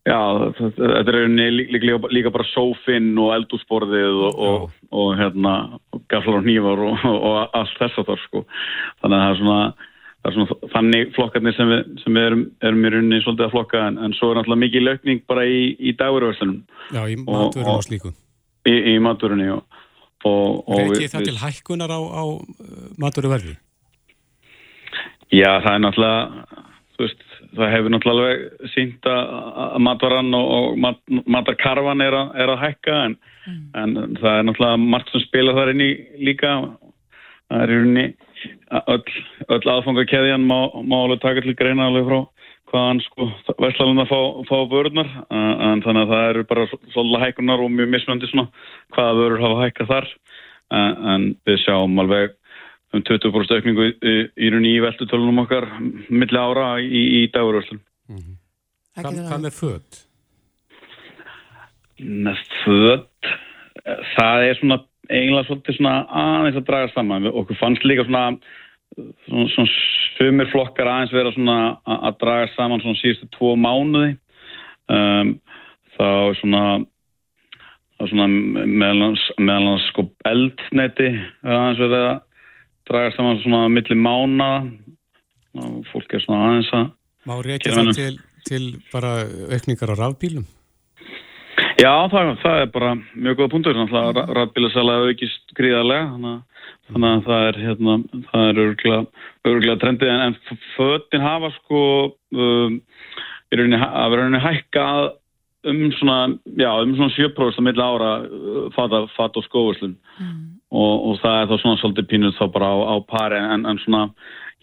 [0.04, 0.18] já,
[0.58, 5.56] þetta er rauninni líka, líka, líka bara sófinn og eldursporðið og, og hérna,
[6.12, 8.44] gaflar og nývar og allt þess að það sko.
[9.00, 9.60] Þannig að það er svona,
[10.24, 13.54] það er svona þannig flokkarnir sem við, sem við erum, erum í rauninni svolítið að
[13.54, 16.62] flokka en, en svo er náttúrulega mikið lögning bara í, í dagurverðslunum.
[16.96, 18.12] Já, í maturinu og, og slíku.
[18.64, 19.58] Í, í maturinu, já.
[20.24, 23.58] Reykið það til hækkunar á, á uh, maturuverði?
[25.34, 27.24] Já, það er náttúrulega, þú veist,
[27.58, 32.98] það hefur náttúrulega sínt að matvaran og, og mat, matarkarfan er, a, er að hækka
[33.10, 33.62] en, mm.
[33.82, 35.92] en það er náttúrulega margt sem spila þar inn í
[36.30, 36.56] líka.
[37.52, 38.06] Það er í rauninni
[38.94, 39.02] öll,
[39.48, 42.20] öll aðfangarkeðjan má, má alveg taka til greina alveg frá
[42.72, 43.28] hvaðan sko
[43.62, 48.30] veslaluna fá, fá vörðnar en þannig að það eru bara svolítið hækunar og mjög mismöndi
[48.30, 48.48] svona
[48.96, 50.08] hvaða vörður hafa hækkað þar
[50.78, 52.34] en, en við sjáum alveg
[52.94, 55.68] um 20% aukningu í, í, í rauninni í veltutölunum okkar
[56.08, 58.40] milli ára í, í dagurvörslun mm -hmm.
[58.94, 60.02] Hvað með född?
[61.98, 63.32] Með född
[64.14, 64.78] það er svona
[65.10, 67.28] eiginlega svolítið svona aðeins að draga saman.
[67.30, 68.24] Okkur fannst líka svona
[68.94, 69.70] svona, svona
[70.16, 74.16] sumir flokkar aðeins vera svona að draga saman svona síðustu tvo mánuði.
[74.92, 75.36] Um,
[75.96, 76.08] þá
[76.40, 76.64] svona
[77.94, 81.10] þá svona meðalans sko eldneti
[81.46, 82.18] aðeins verið að
[82.90, 84.50] draga saman svona millir mána
[85.92, 86.92] fólk er svona aðeins að
[87.24, 89.14] Má reykja það til, til bara
[89.54, 90.44] aukningar á rafbílum?
[91.74, 96.28] Já, það, það er bara mjög góða punktur, þannig að ræðbílasala aukist gríðarlega,
[96.92, 97.96] þannig að það er, hérna,
[98.30, 101.82] það er örgulega trendið, en, en föttin hafa sko,
[102.36, 102.78] um,
[103.54, 105.10] að vera henni hækkað
[105.64, 106.18] um svona,
[106.60, 110.40] já, um svona 7% að milla ára uh, fata, fata og skóðuslun mm.
[110.76, 113.80] og, og það er þá svona svolítið pínuð þá bara á, á pari, en, en
[113.82, 114.06] svona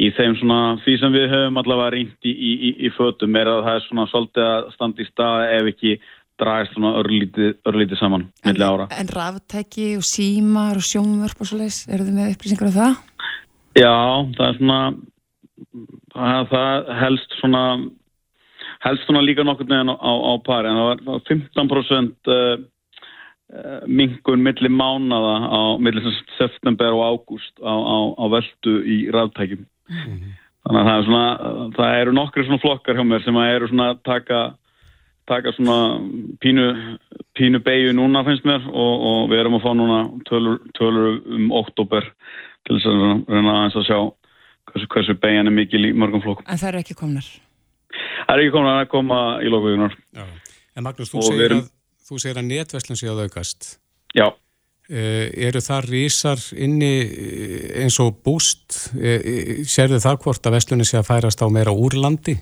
[0.02, 3.50] í þeim svona, því sem við höfum allavega reyndi í, í, í, í fötum er
[3.52, 5.95] að það er svona svolítið að standa í stað ef ekki
[6.41, 8.89] dragast svona örlítið, örlítið saman ára.
[8.97, 12.99] En ráftæki og símar og sjónvörp og svo leiðis, eru þið með upplýsingar af það?
[13.80, 13.95] Já,
[14.36, 14.82] það er svona
[16.15, 17.63] það, það helst svona
[18.81, 22.54] helst svona líka nokkur neginn á, á pari en það var 15% uh,
[23.54, 29.63] uh, mingun millir mánada á millir september og ágúst á, á, á veldu í ráftækjum
[29.63, 30.31] mm -hmm.
[30.65, 31.27] þannig að það er svona
[31.77, 34.42] það eru nokkru svona flokkar hjá mér sem eru svona taka
[35.32, 35.77] taka svona
[36.44, 36.67] pínu,
[37.38, 41.52] pínu beigju núna finnst mér og, og við erum að fá núna tölur, tölur um
[41.62, 42.08] oktober
[42.67, 44.00] til þess að reyna aðeins að sjá
[44.71, 46.48] hversu, hversu beigjan er mikil í mörgum flokkum.
[46.48, 47.32] En það eru ekki komnar?
[47.92, 49.98] Það eru ekki komnar, það er að koma í lókuðunar.
[50.75, 51.65] En Magnús, þú segir, erum...
[51.65, 51.73] að,
[52.08, 53.73] þú segir að netverslun sé að aukast.
[54.15, 54.27] Já.
[54.92, 56.94] eru það rísar inni
[57.79, 58.90] eins og búst
[59.71, 62.36] sérðu það hvort að vestlunni sé að færast á meira úrlandi?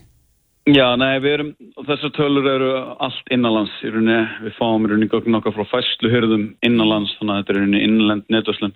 [0.70, 1.50] Já, nei, við erum,
[1.88, 2.70] þessar tölur eru
[3.02, 7.40] allt innanlands í rauninni, við fáum í rauninni gögn okkar frá fæsluhörðum innanlands, þannig að
[7.40, 8.76] þetta er í rauninni innlend netvöslun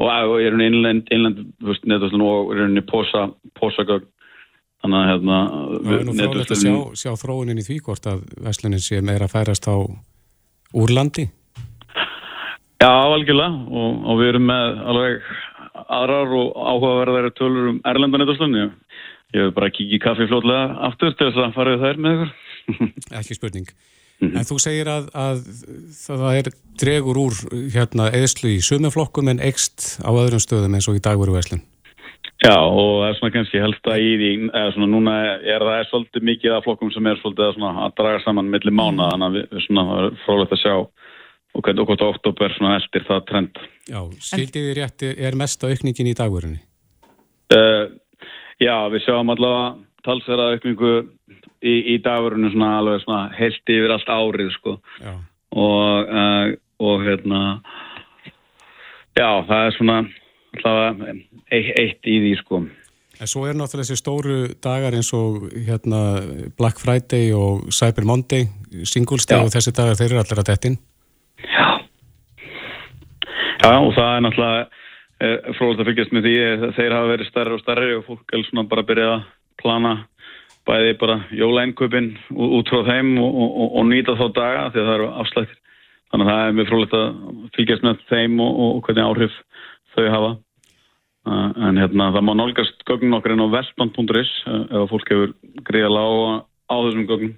[0.00, 1.40] og í rauninni innlend, innlend
[1.88, 3.22] netvöslun og í rauninni posa,
[3.56, 4.08] posagögn,
[4.82, 5.38] þannig að hérna...
[5.86, 9.30] Það er nú frálega að sjá, sjá þróunin í því hvort að veslunin sé meira
[9.30, 9.76] að færast á
[10.76, 11.30] úrlandi?
[12.80, 15.32] Já, algjörlega og, og við erum með alveg
[15.86, 18.70] aðrar og áhugaverðari tölur um erlenda netvöslunni, já.
[19.30, 22.36] Ég hef bara kikið kaffi flótlega aftur til þess að fara við þær með ykkur.
[23.20, 23.72] Ekki spurning.
[24.20, 24.38] Mm -hmm.
[24.38, 25.38] En þú segir að, að
[25.96, 26.48] það er
[26.82, 27.36] dregur úr
[27.72, 31.62] hérna eðslu í sumaflokkum en ekst á öðrum stöðum eins og í dagveru veslun.
[32.40, 35.14] Já og það er svona kannski helsta í því, eða svona núna
[35.44, 38.76] er það er svolítið mikið af flokkum sem er svolítið að, að draga saman millir
[38.76, 40.74] mána þannig að við svona er frólægt að sjá
[41.50, 43.60] og hvernig okkur oktober svona eldir það trend.
[43.90, 44.00] Já,
[44.30, 46.60] skildiði rétti er mest á aukningin í dagverunni?
[47.50, 47.90] Uh,
[48.60, 49.70] Já, við sjáum allavega
[50.04, 50.92] talsverða aukningu
[51.64, 57.40] í, í dagurinu svona alveg svona heilt yfir allt árið sko og, uh, og hérna
[59.16, 59.96] já, það er svona
[60.58, 61.16] allavega
[61.50, 62.62] eitt, eitt í því sko.
[63.20, 66.22] En svo er náttúrulega þessi stóru dagar eins og hérna
[66.56, 68.46] Black Friday og Cyber Monday,
[68.88, 70.78] Singles Day og þessi dagar þeir eru allir að dettin.
[71.44, 71.66] Já.
[73.60, 74.79] Já, og það er náttúrulega
[75.20, 76.36] Eh, fróðilegt að fylgjast með því
[76.78, 79.24] þeir hafa verið starri og starri og fólk er svona bara að byrja að
[79.60, 79.90] plana
[80.68, 84.94] bæði bara jólænkupin út frá þeim og, og, og nýta þá daga því að það
[84.94, 85.58] eru afslættir.
[86.10, 89.36] Þannig að það er mjög fróðilegt að fylgjast með þeim og, og hvernig áhrif
[89.92, 90.32] þau hafa.
[91.28, 95.34] Uh, en hérna það má nálgast gögnum okkur en á velband.is uh, ef fólk hefur
[95.68, 96.14] greiða lág
[96.72, 97.34] á þessum gögnum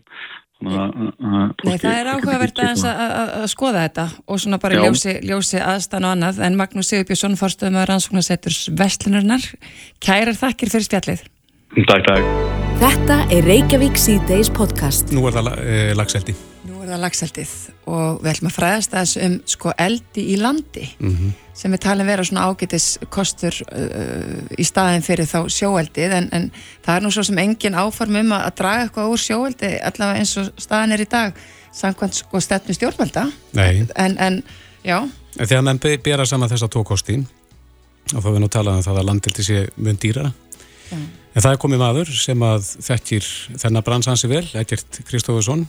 [0.63, 6.09] Nei, það er áhugavert að, að, að skoða þetta og svona bara ljósi, ljósi aðstæðan
[6.09, 6.41] og annað.
[6.47, 9.49] En Magnús Sigurbjörnsson fórstöðum að rannsóknarsettur Vestlunarnar
[10.03, 11.27] kærar þakkir fyrir spjallið.
[11.89, 12.49] Takk, takk.
[12.83, 15.15] Þetta er Reykjavík C-Days podcast.
[15.15, 16.37] Nú er það eh, lagseldi
[16.83, 17.55] er það lagseldið
[17.93, 21.33] og við ætlum að fræðast þess um sko eldi í landi mm -hmm.
[21.55, 26.51] sem við talum vera svona ágætis kostur uh, í staðin fyrir þá sjóeldið en, en
[26.85, 30.19] það er nú svo sem engin áform um að, að draga eitthvað úr sjóeldi allavega
[30.19, 31.35] eins og staðin er í dag
[31.73, 33.31] samkvæmt sko stefnu stjórnvalda.
[33.97, 34.43] En, en
[34.85, 34.99] já.
[35.39, 37.17] En Þegar menn bera saman þessa tókosti
[38.13, 40.25] og þá við nú talaðum um það að landildi sé mun dýra
[40.91, 40.97] já.
[40.99, 43.29] en það er komið maður sem að þekkir
[43.63, 45.65] þennan bransansi vel, Egert Kristófusson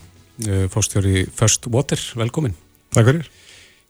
[0.74, 2.56] fórstjóri First Water, velkomin.
[2.94, 3.30] Takk fyrir.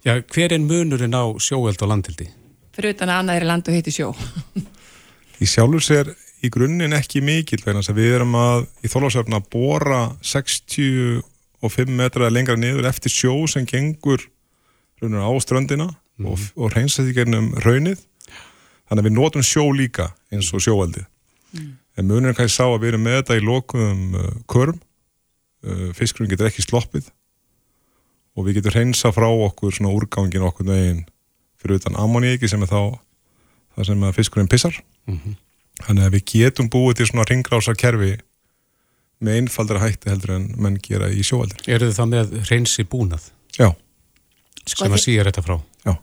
[0.03, 2.27] Já, hver er munurinn á sjóeld og landildi?
[2.75, 4.09] Fyrir utan að annað er land og heiti sjó.
[5.43, 6.11] í sjálfur sér
[6.43, 12.31] í grunninn ekki mikil, vegna að við erum að í þólasöfna að bóra 65 metra
[12.31, 14.27] lengra niður eftir sjó sem gengur
[15.03, 16.27] á ströndina mm.
[16.27, 18.01] og, og reynsast í gernum raunið.
[18.87, 21.07] Þannig að við notum sjó líka eins og sjóeldið.
[21.55, 21.71] Mm.
[21.99, 24.79] En munurinn kannski sá að við erum með þetta í lokuðum uh, körm
[25.63, 27.05] Uh, fiskurinn getur ekki sloppið
[28.35, 31.05] og við getum hreinsa frá okkur svona úrgangin okkur veginn
[31.61, 32.99] fyrir utan ammoníki sem er þá
[33.77, 34.75] það sem fiskurinn pissar.
[35.07, 35.35] Mm -hmm.
[35.87, 38.17] þannig að við getum búið til svona ringrása kerfi
[39.23, 41.63] með einfaldra hætti heldur en menn gera í sjóaldir.
[41.67, 43.31] Er þið það með hreinsi búnað?
[43.57, 43.71] Já.
[44.67, 45.57] Sko, sem að síða þetta frá?
[45.85, 45.95] Já.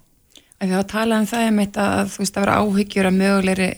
[0.61, 3.71] Við hafa talað um það um þetta að þú veist að vera áhyggjur að mögulegri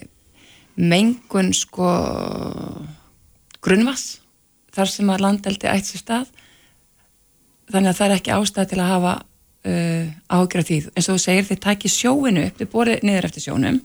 [0.75, 1.89] mengun sko
[3.63, 4.22] grunnvass
[4.73, 6.27] þar sem að landeldi ætt sér stað.
[7.71, 9.13] Þannig að það er ekki ástæð til að hafa
[9.69, 10.79] uh, ágjörð því.
[10.93, 13.79] Eins og þú segir þið takir sjóinu upp þið borðið niður eftir sjónum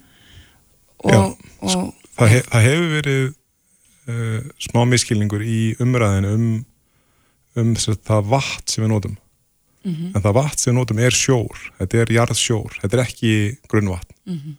[1.04, 1.20] og, Já,
[1.62, 3.24] og, það, hef, það hefur verið
[4.08, 6.50] uh, smá miskilningur í umræðinu um,
[7.62, 10.10] um það vatn sem við nótum mm -hmm.
[10.14, 13.32] en það vatn sem við nótum er sjór þetta er jarðsjór, þetta er ekki
[13.70, 14.14] grunnvatn.
[14.26, 14.58] Mm -hmm.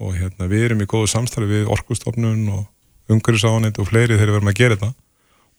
[0.00, 2.66] og hérna við erum í góðu samstarfi við orkustofnun og
[3.10, 4.94] umhverjusáðanit og fleiri þegar við erum að gera þetta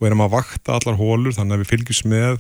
[0.01, 2.39] og erum að vakta allar hólur þannig að við fylgjum með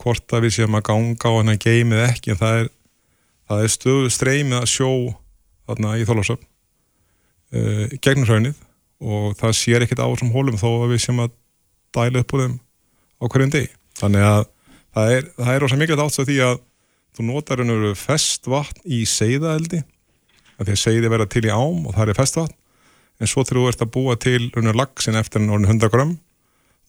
[0.00, 2.32] hvort að við séum að ganga á hann að geimið ekki.
[2.32, 2.70] En það er,
[3.50, 4.90] það er stöðu streymið að sjó
[5.68, 6.48] þarna í þólarsöfn
[7.52, 8.56] uh, gegnum hraunið.
[9.02, 11.36] Og það sér ekkert á þessum hólum þó að við séum að
[11.92, 12.58] dæla upp úr þeim
[13.20, 14.42] á hverjum deg þannig að
[14.96, 16.60] það er, það er ósað mikilvægt átt svo því að
[17.12, 19.82] þú notar einhverju fest vatn í seiðaeldi
[20.62, 22.58] því að seiði verða til í ám og það er fest vatn.
[23.20, 26.14] En svo þegar þú ert að búa til einhverju lagsin eftir einhverju 100 gram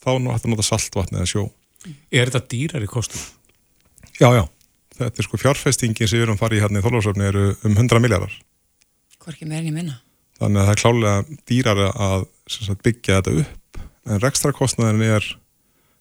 [0.03, 1.45] þá hættu að nota saltvatn eða sjó.
[2.11, 3.21] Er þetta dýrar í kostum?
[4.19, 4.43] Já, já.
[4.99, 8.03] Þetta er sko fjárfestingin sem við erum farið í hérna í þólásöfni eru um 100
[8.03, 8.33] miljardar.
[9.23, 9.99] Hvorki meðin ég minna.
[10.39, 15.29] Þannig að það er klálega dýrar að sagt, byggja þetta upp en rekstrakostnaðin er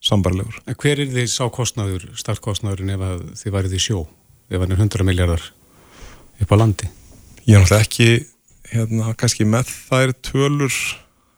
[0.03, 0.59] sambarlegur.
[0.66, 3.05] En hver er því sá kostnaður, startkostnaðurinn ef
[3.38, 4.03] þið værið í sjó?
[4.53, 5.44] ef hann er 100 miljardar
[6.42, 6.88] upp á landi.
[7.46, 8.09] Ég er náttúrulega ekki
[8.72, 10.76] hérna, kannski með þær tölur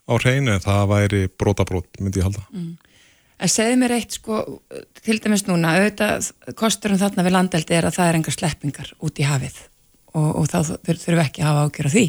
[0.05, 2.45] á hreinu, það væri brótabrót, myndi ég halda.
[2.53, 2.73] Mm.
[3.45, 4.41] En segði mér eitt, sko,
[5.05, 9.21] til dæmis núna, auðvitað kosturum þarna við landeldi er að það er engar sleppingar út
[9.21, 9.59] í hafið
[10.15, 12.07] og, og þá þurfum við ekki að hafa ágjör á því.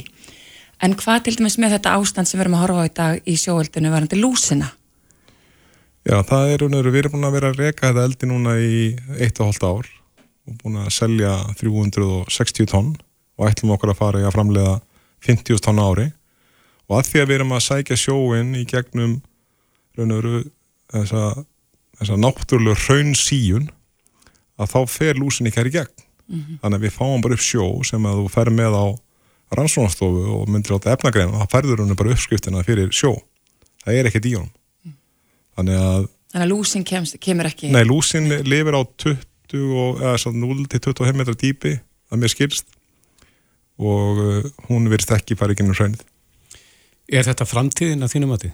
[0.86, 3.30] En hvað til dæmis með þetta ástand sem við erum að horfa á í dag
[3.32, 4.70] í sjóöldinu varandi lúsina?
[6.06, 8.82] Já, það er unöður, við erum búin að vera að reka þetta eldi núna í
[9.26, 9.88] 1,5 ár
[10.46, 12.92] og búin að selja 360 tonn
[13.40, 14.76] og ætlum okkur að fara í að framlega
[15.26, 16.12] 50 tonn ári
[16.86, 19.16] og að því að við erum að sækja sjóin í gegnum
[19.96, 21.24] þessa,
[22.00, 23.70] þessa náttúrulega raun síun
[24.60, 26.60] að þá fer lúsin hér í gegn mm -hmm.
[26.62, 28.86] þannig að við fáum bara upp sjó sem að þú fer með á
[29.56, 33.16] rannsónastofu og myndir átta efnagreina þá færður henni bara uppskriftina fyrir sjó
[33.84, 34.94] það er ekkert í honum mm.
[35.58, 39.24] þannig að Þannig að lúsin kemst, kemur ekki Nei, lúsin lifir á 20
[39.72, 41.78] og, eða 0-25 metrar dýpi
[42.12, 42.68] að mér skilst
[43.80, 46.04] og uh, hún verist ekki farið gennum hrænið.
[47.12, 48.52] Er þetta framtíðin að þínum að því?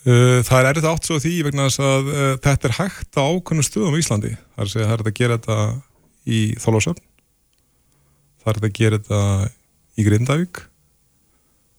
[0.00, 3.66] Uh, það er errið átt svo því vegna að uh, þetta er hægt á ákveðnum
[3.66, 4.32] stöðum í Íslandi.
[4.32, 5.58] Það er að segja það er að gera þetta
[6.30, 7.02] í Þólásöfn,
[8.40, 9.20] það er að gera þetta
[10.00, 10.62] í Grindavík,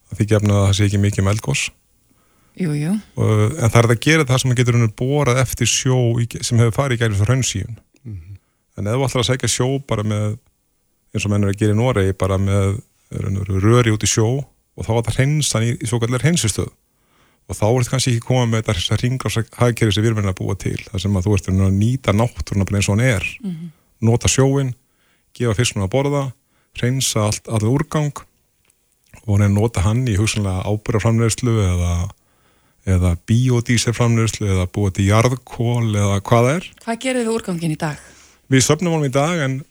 [0.06, 1.64] það fyrir gefna að það sé ekki mikið meldgós.
[2.62, 2.94] Jú, jú.
[3.18, 6.00] En það er að gera það sem getur húnur borað eftir sjó
[6.44, 7.78] sem hefur farið í gæri svo hraunsíun.
[8.04, 8.40] Mm -hmm.
[8.78, 10.38] En ef þú ætlar að segja sjó bara með
[11.12, 12.82] eins og mennur að gera í Noregi bara með
[13.66, 14.44] röri út í sjó
[14.82, 16.72] og þá var það hreinsan í, í svo kallar hreinsistöð
[17.52, 20.58] og þá er þetta kannski ekki komað með þetta ringrafshagkerfi sem við erum að búa
[20.60, 23.72] til þar sem að þú ert að nýta náttúruna eins og hann er mm -hmm.
[24.08, 24.74] nota sjóin,
[25.36, 26.24] gefa fiskunum að borða
[26.80, 28.14] hreinsa allt allir úrgang
[29.26, 32.10] og hann er nota hann í hugsanlega ábyrgaframlegslu eða,
[32.86, 37.98] eða biodíseframlegslu eða búa til jarðkól eða hvað er Hvað gerir við úrgangin í dag?
[38.48, 39.64] Við söfnum honum í dag en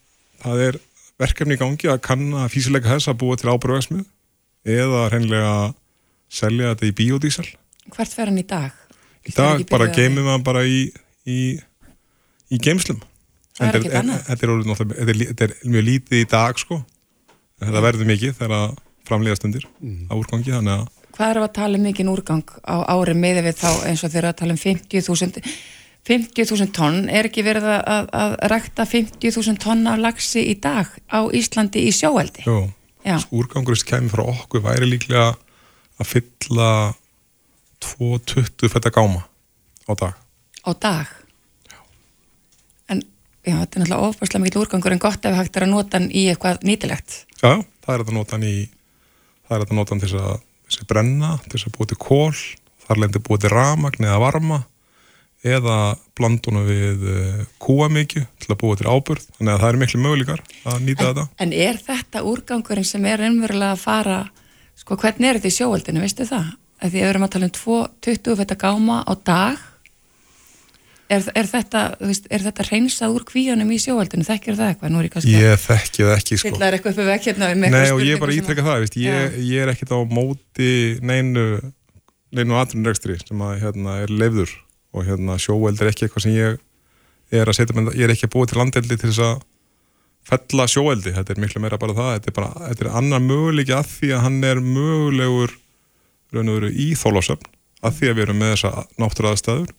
[0.43, 0.81] það er
[1.21, 4.05] verkefni í gangi að kanna físilega þess að búa til ábúrvægsmið
[4.67, 5.55] eða hreinlega
[6.31, 7.47] selja þetta í biodísel.
[7.91, 8.77] Hvert fer hann í dag?
[9.27, 10.85] Í dag bara geymum við hann bara í,
[11.29, 11.41] í,
[12.51, 13.01] í geimslum.
[13.59, 14.23] Það er ekkert annað?
[14.31, 16.81] Þetta er mjög lítið í dag sko.
[17.61, 20.09] Þetta verður mikið þegar framlega stundir mm.
[20.09, 23.57] á úrgangi þannig að Hvað er að tala um mikinn úrgang á ári með við
[23.61, 25.43] þá eins og þeirra að tala um 50.000
[26.09, 30.89] 50.000 tonn, er ekki verið að, að, að rækta 50.000 tonn af lagsi í dag
[31.13, 32.47] á Íslandi í sjóeldi?
[32.47, 32.63] Jú,
[33.33, 35.31] úrgangurist kemur frá okkur væri líklega
[36.01, 36.71] að fylla
[37.81, 39.25] 220 fætta gáma
[39.89, 40.15] á dag.
[40.65, 41.07] Á dag?
[41.71, 41.79] Já.
[42.93, 43.03] En
[43.45, 46.11] já, þetta er náttúrulega ofbærslega mikil úrgangur en gott ef hægt er að nota hann
[46.13, 47.25] í eitthvað nýtilegt.
[47.41, 48.57] Já, það er að nota hann í
[49.49, 51.93] það er að nota hann til þess að, þess að brenna, til þess að búið
[51.93, 52.43] til kól,
[52.85, 54.61] þar lendir búið til ramagn eða varma
[55.47, 60.03] eða blandunum við eh, kúamikju til að búa til ábyrð þannig að það eru miklu
[60.05, 64.21] möguleikar að nýta en, þetta En er þetta úrgangurinn sem er einverulega að fara
[64.81, 66.53] sko hvernig er þetta í sjóöldinu, veistu það?
[66.81, 69.67] Því að við erum að tala um 20 feta gáma á dag
[71.11, 75.29] er, er þetta er þetta reynsað úr kvíunum í sjóöldinu þekkir það eitthvað?
[75.29, 76.57] Ég þekki það ekki sko.
[76.61, 79.65] Er eitthvað fyrir vekk hérna Nei og ég er bara ítrekka það veist, ég, ég
[79.65, 81.47] er ekkit á móti neinu
[82.31, 84.53] neinu aðrunregstri sem að hérna, er leifður
[84.91, 86.61] og hérna sjóeld er ekki eitthvað sem ég
[87.31, 89.43] er að setja, ég er ekki að búa til landeldi til þess að
[90.31, 93.75] fella sjóeldi, þetta er miklu meira bara það, þetta er bara, þetta er annar möguleiki
[93.75, 95.55] að því að hann er mögulegur
[96.35, 97.49] raun og veru í þólásöfn
[97.81, 99.73] að því að við erum með þessa náttúraðastöður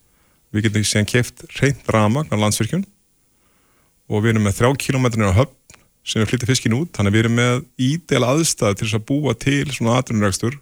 [0.51, 2.87] við getum síðan keft reynd ramagn á landsvirkjun
[4.11, 5.57] og við erum með þrjá kilómetrinir á höfn
[6.01, 9.07] sem við flyttum fiskin út, þannig að við erum með ídel aðstæð til þess að
[9.11, 10.57] búa til svona atvinnuregstur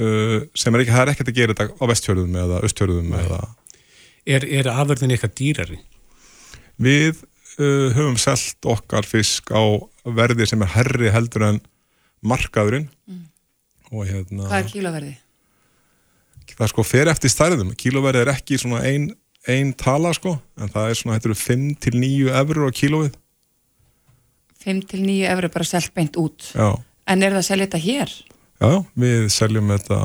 [0.00, 3.40] sem er ekki, það er ekkert að gera þetta á vestfjörðum eða östfjörðum eða...
[4.30, 5.80] Er, er afverðin eitthvað dýrari?
[6.80, 7.22] Við
[7.60, 9.62] uh, höfum selgt okkar fisk á
[10.04, 11.62] verði sem er herri heldur en
[12.20, 13.24] markaðurinn mm.
[13.92, 14.46] og hérna...
[14.46, 15.16] Hvað er kíloverði?
[16.50, 19.12] Það er sko fer eftir stærðum, kíloverði er ekki svona einn
[19.48, 23.14] ein tala sko, en það er svona, eru 5-9 eurur á kílóið
[24.60, 26.76] 5-9 eurur bara selgt beint út Já.
[27.08, 28.12] En er það að selja þetta hér?
[28.60, 29.98] Já, við seljum þetta,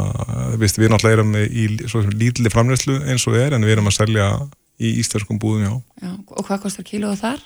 [0.56, 1.66] við, við náttúrulega erum í
[2.16, 4.30] lítilli framleyslu eins og er en við erum að selja
[4.80, 6.06] í íslenskum búðum, já.
[6.06, 6.14] já.
[6.32, 7.44] Og hvað kostar kílóðu þar?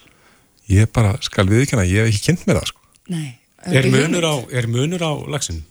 [0.70, 2.86] Ég bara, skal við ekki hana, ég hef ekki kynnt með það, sko.
[3.10, 3.28] Nei.
[3.74, 5.64] Er munur, á, er munur á lagsin?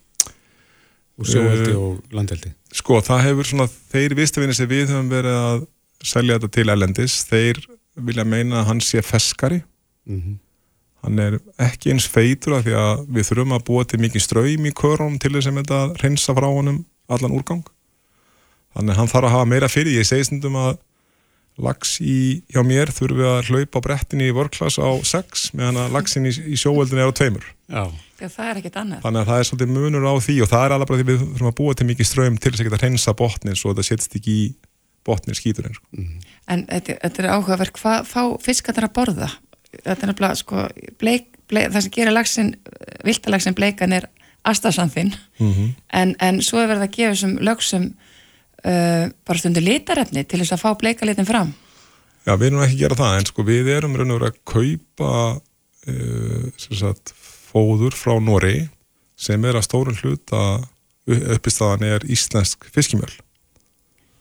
[1.19, 2.51] Og sjóeldi uh, og landeldi?
[2.75, 5.65] Sko, það hefur svona, þeir viðstafinni sem við höfum verið að
[6.07, 7.63] selja þetta til ellendis, þeir
[8.11, 9.63] vilja meina að hann sé feskari.
[10.11, 10.19] Mhm.
[10.19, 10.45] Mm
[11.05, 14.67] hann er ekki eins feitur af því að við þurfum að búa til mikið ströym
[14.69, 17.65] í körunum til þess að þetta reynsa frá honum allan úrgang
[18.75, 20.77] þannig að hann þarf að hafa meira fyrir ég segi stundum að
[21.59, 25.81] lags í, hjá mér þurfum við að hlaupa á brettinni í vörklass á 6 meðan
[25.83, 27.83] að lagsin í, í sjóveldin er á tveimur Já.
[28.19, 29.01] Já, það er ekkit annað.
[29.03, 31.19] þannig að það er svolítið munur á því og það er alveg bara því við
[31.25, 34.17] þurfum að búa til mikið ströym til þess að geta hreinsa botnin svo þetta setst
[34.19, 34.47] ekki í
[35.09, 36.07] botnin skíturinn sko.
[36.51, 39.29] En þetta, þetta er áhugaverk, hvað fá fiskarnir að borða?
[39.73, 40.63] Þetta er nefnilega, sko,
[41.01, 42.55] bleik, bleik, það sem gerir lagsin,
[43.05, 44.07] viltalagsin bleikan er
[44.49, 45.75] astasanþinn, Mhm.
[45.93, 47.85] en, en svo er verið að gefa þessum lögsum
[48.65, 51.53] uh, bara stundu litarefni til þess að fá bleikalitin fram.
[52.27, 54.41] Já, við erum ekki að gera það en sko við erum raun og verið að
[54.55, 57.13] kaupa uh, sem sagt,
[57.53, 58.69] fóður frá Nóri
[59.19, 60.43] sem er að stórun hluta
[61.09, 63.15] uppistæðan er íslensk fiskimjöl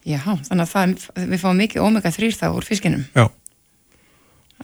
[0.08, 0.92] Já, þannig að það,
[1.34, 3.02] við fáum mikið omega 3 þá úr fiskinum.
[3.12, 3.26] Já.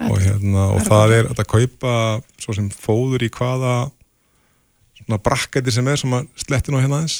[0.01, 1.93] Og, hérna, og það er það er að kaupa
[2.41, 3.75] svo sem fóður í hvaða
[4.97, 7.19] svona brakkæti sem er sem að sletti nú hérna aðeins.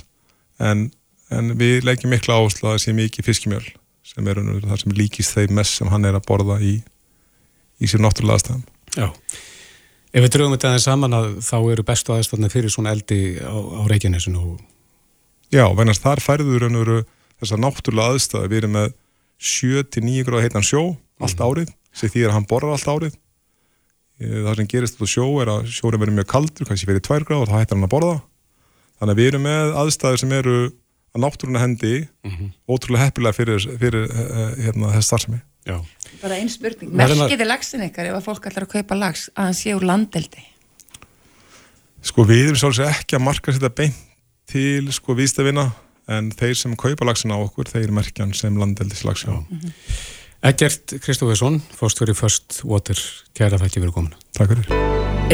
[0.64, 0.88] En,
[1.34, 3.64] en við leggjum mikla áherslu að það sé mikið fiskimjöl
[4.04, 6.76] sem er veru það sem líkist þeim mest sem hann er að borða í,
[7.80, 8.66] í sér náttúrulega aðstæðum.
[8.98, 9.08] Já.
[10.14, 13.54] Ef við drögum þetta aðeins saman að þá eru bestu aðstæðna fyrir svona eldi á,
[13.54, 14.62] á Reykjanesinu og
[15.54, 17.00] Já, að þar færður veru
[17.38, 18.94] þessar náttúrulega aðstæði við erum með
[19.44, 20.84] 7-9 gráð heitan sjó
[21.22, 23.20] allt árið, sem því að hann borðar allt árið
[24.22, 27.02] Eh, það sem gerist út á sjó er að sjórin verður mjög kaldur, kannski fyrir
[27.02, 28.12] 2 gráð og þá hættar hann að borða
[29.02, 31.94] þannig að við erum með aðstæðir sem eru að náttúruna hendi
[32.70, 35.80] ótrúlega heppilega fyrir, fyrir uh, hérna, þess starfsemi Já.
[36.22, 39.50] Bara einn spurning, að- merkiði lagsin ykkar ef að fólk ætlar að kaupa lags að
[39.50, 40.46] hann sé úr landeldi?
[42.06, 44.02] Sko við erum svolítið ekki að marka þetta beint
[44.54, 45.70] til sko viðstafina
[46.14, 49.39] en þeir sem kaupa lagsin á okkur, þeir merkjan sem landeldis lagsjá.
[50.44, 53.00] Eggert Kristófesson, fórstjóri First Water,
[53.38, 54.16] kæra þakki fyrir komin.
[54.36, 54.68] Takk fyrir.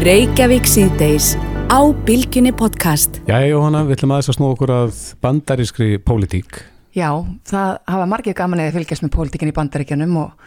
[0.06, 1.32] Reykjavík síðdeis
[1.74, 3.18] á Bilginni podcast.
[3.26, 6.62] Já, Jóhanna, við ætlum aðeins að snúa okkur að bandarískri pólitík.
[6.94, 7.10] Já,
[7.50, 10.46] það hafa margir gaman eða fylgjast með pólitíkin í bandaríkjanum og,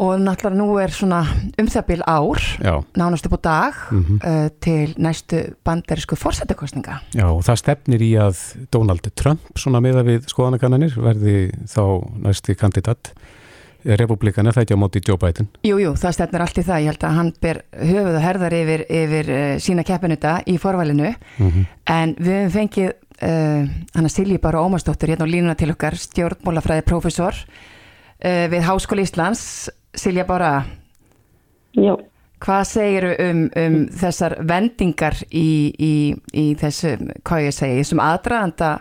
[0.00, 1.20] og náttúrulega nú er svona
[1.60, 2.74] um það bil ár, Já.
[2.96, 4.18] nánast upp á dag Mhm.
[4.24, 7.00] uh, til næstu bandarísku fórsættakostninga.
[7.12, 8.40] Já, og það stefnir í að
[8.72, 11.82] Donald Trump, svona meða við skoðanakannanir, verði þá
[12.24, 13.12] næsti kandidat.
[14.00, 15.48] Republikan er það ekki á móti Joe Biden.
[15.66, 16.82] Jú, jú, það stefnir allt í það.
[16.82, 21.12] Ég held að hann ber höfuð og herðar yfir, yfir uh, sína keppinuta í forvælinu.
[21.92, 25.98] En við hefum fengið uh, hann að Silji bara Ómarsdóttur hérna á línuna til okkar,
[26.00, 29.70] stjórnmólafræði prófessor uh, við Háskóli Íslands.
[29.96, 30.66] Silja bara,
[31.76, 31.94] Já,
[32.44, 35.94] hvað segiru um, um þessar vendingar í, í,
[36.36, 38.72] í þessu, hvað ég segi, þessum aðdraðanda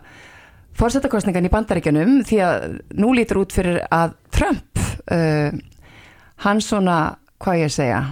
[0.76, 2.66] fórsetakostningan í bandaríkjanum því að
[3.00, 5.50] nú lítur út fyrir að Trump uh,
[6.46, 7.00] hann svona,
[7.42, 8.04] hvað ég segja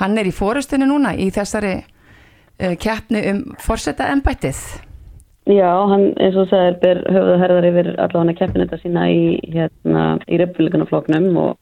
[0.00, 4.60] hann er í fórustunni núna í þessari uh, keppni um fórseta embættið
[5.46, 9.22] já, hann eins og það er ber höfuð og herðar yfir allavega keppinetta sína í,
[9.54, 11.54] hérna, í republikanafloknum og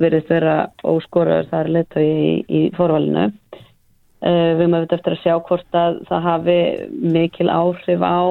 [0.00, 0.56] verðist vera
[0.88, 3.30] óskoraður þar leittói í, í forvalinu.
[4.22, 6.58] Uh, við mögum eftir að sjá hvort að það hafi
[7.16, 8.22] mikil áhrif á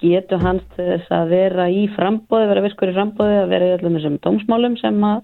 [0.00, 3.96] getu hans þess að vera í frambóði, vera virkur í frambóði, að vera í öllum
[3.98, 5.22] þessum dómsmálum sem að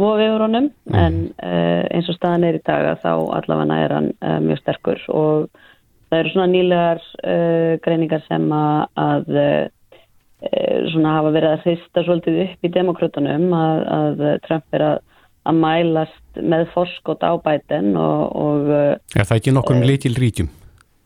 [0.00, 3.94] vofi yfir honum, en uh, eins og staðan er í dag að þá allavega er
[3.94, 5.04] hann uh, mjög sterkur.
[5.14, 5.46] Og
[6.10, 9.40] það eru svona nýlegar uh, greiningar sem að, að
[10.92, 14.98] svona hafa verið að hrista svolítið upp í demokratunum að, að Trump er að,
[15.48, 18.68] að mælast með forskot á bæten og, og
[19.14, 20.50] Já, það er ekki nokkur um líkil ríkjum.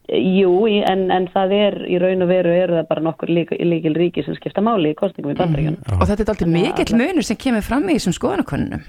[0.08, 3.94] Jú, en, en það er í raun og veru eru það bara nokkur lík, líkil
[3.96, 5.84] ríki sem skipta máli í kostningum í bandaríkjunum.
[5.98, 8.88] og þetta er alltaf mikill munur sem kemur fram í þessum skoðanakonunum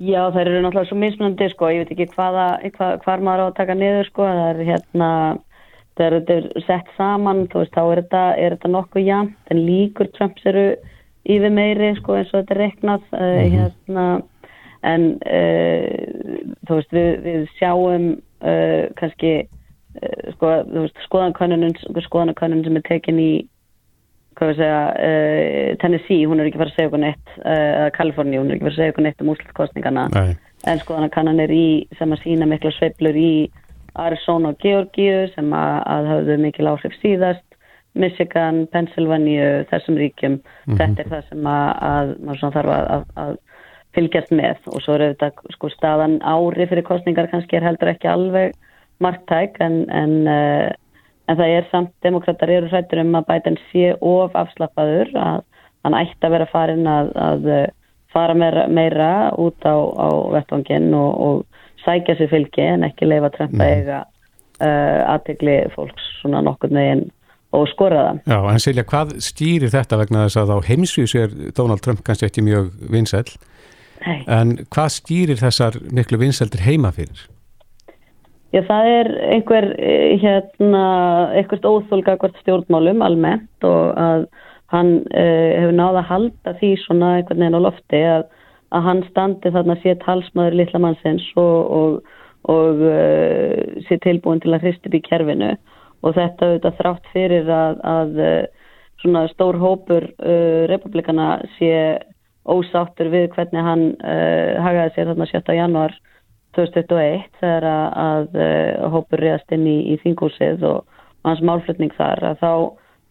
[0.00, 2.44] Já, það eru náttúrulega svo mismunandi sko, ég veit ekki hvaða,
[2.78, 5.08] hva, hvar maður á að taka niður sko, það er hérna
[5.98, 9.62] þegar þetta er sett saman þú veist, þá er þetta, er þetta nokkuð jæmt en
[9.66, 10.66] líkur Trumps eru
[11.28, 14.06] yfir meiri sko eins og þetta er reknað uh, hérna
[14.88, 19.34] en uh, þú veist, við, við sjáum uh, kannski
[20.36, 23.30] sko, þú veist, skoðanakönnun skoðanakönnun sem er tekin í
[24.40, 28.48] segja, uh, Tennessee, hún er ekki farið að segja okkur neitt, uh, eða Kaliforni, hún
[28.48, 30.30] er ekki farið að segja okkur neitt um úrslutkostningana, Nei.
[30.70, 31.66] en skoðana kannanir í,
[31.98, 33.34] sem að sína mikla sveiflur í
[34.00, 37.44] Arizona og Georgíu sem að, að hafðu mikil áhrif síðast,
[37.98, 40.40] Michigan, Pennsylvania, þessum ríkjum,
[40.78, 43.32] þetta er það sem að, að maður þarf að, að, að
[43.96, 44.60] fylgjast með.
[44.70, 48.54] Og svo er þetta sko staðan ári fyrir kostningar kannski er heldur ekki alveg
[49.00, 50.70] marktæk en, en uh,
[51.30, 55.44] En það er samt, demokrater eru hrættur um að Biden sé of afslappaður að
[55.86, 57.68] hann ætti að vera farin að, að eh,
[58.10, 63.30] fara meira, meira út á, á vettvangin og, og sækja sér fylgi en ekki leifa
[63.36, 67.06] Trump að eiga uh, aðtegli fólks svona nokkur neginn
[67.54, 68.20] og skora það.
[68.34, 72.26] Já, en Silja, hvað stýrir þetta vegna þess að á heimsvísu er Donald Trump kannski
[72.26, 73.24] ekki mjög vinsæl,
[74.26, 77.30] en hvað stýrir þessar miklu vinsældir heima fyrir?
[78.50, 80.84] Já, það er einhver, eh, hérna,
[81.38, 84.24] einhvert óþólga hvert stjórnmálum almennt og að
[84.70, 88.24] hann uh, hefur náða að halda því svona einhvern veginn á lofti að,
[88.74, 92.12] að hann standi þarna sér talsmaður litla mannsins og, og,
[92.54, 95.52] og uh, sé tilbúin til að hristu í kerfinu
[96.06, 98.70] og þetta auðvitað þrátt fyrir að, að uh,
[99.02, 101.72] svona stór hópur uh, republikana sé
[102.50, 105.58] ósáttur við hvernig hann uh, hagaði sér þarna 7.
[105.58, 105.98] januar
[106.56, 110.86] 2021 þegar að, að uh, hópur reyðast inn í, í þingúsið og,
[111.26, 112.52] hans málflutning þar að þá,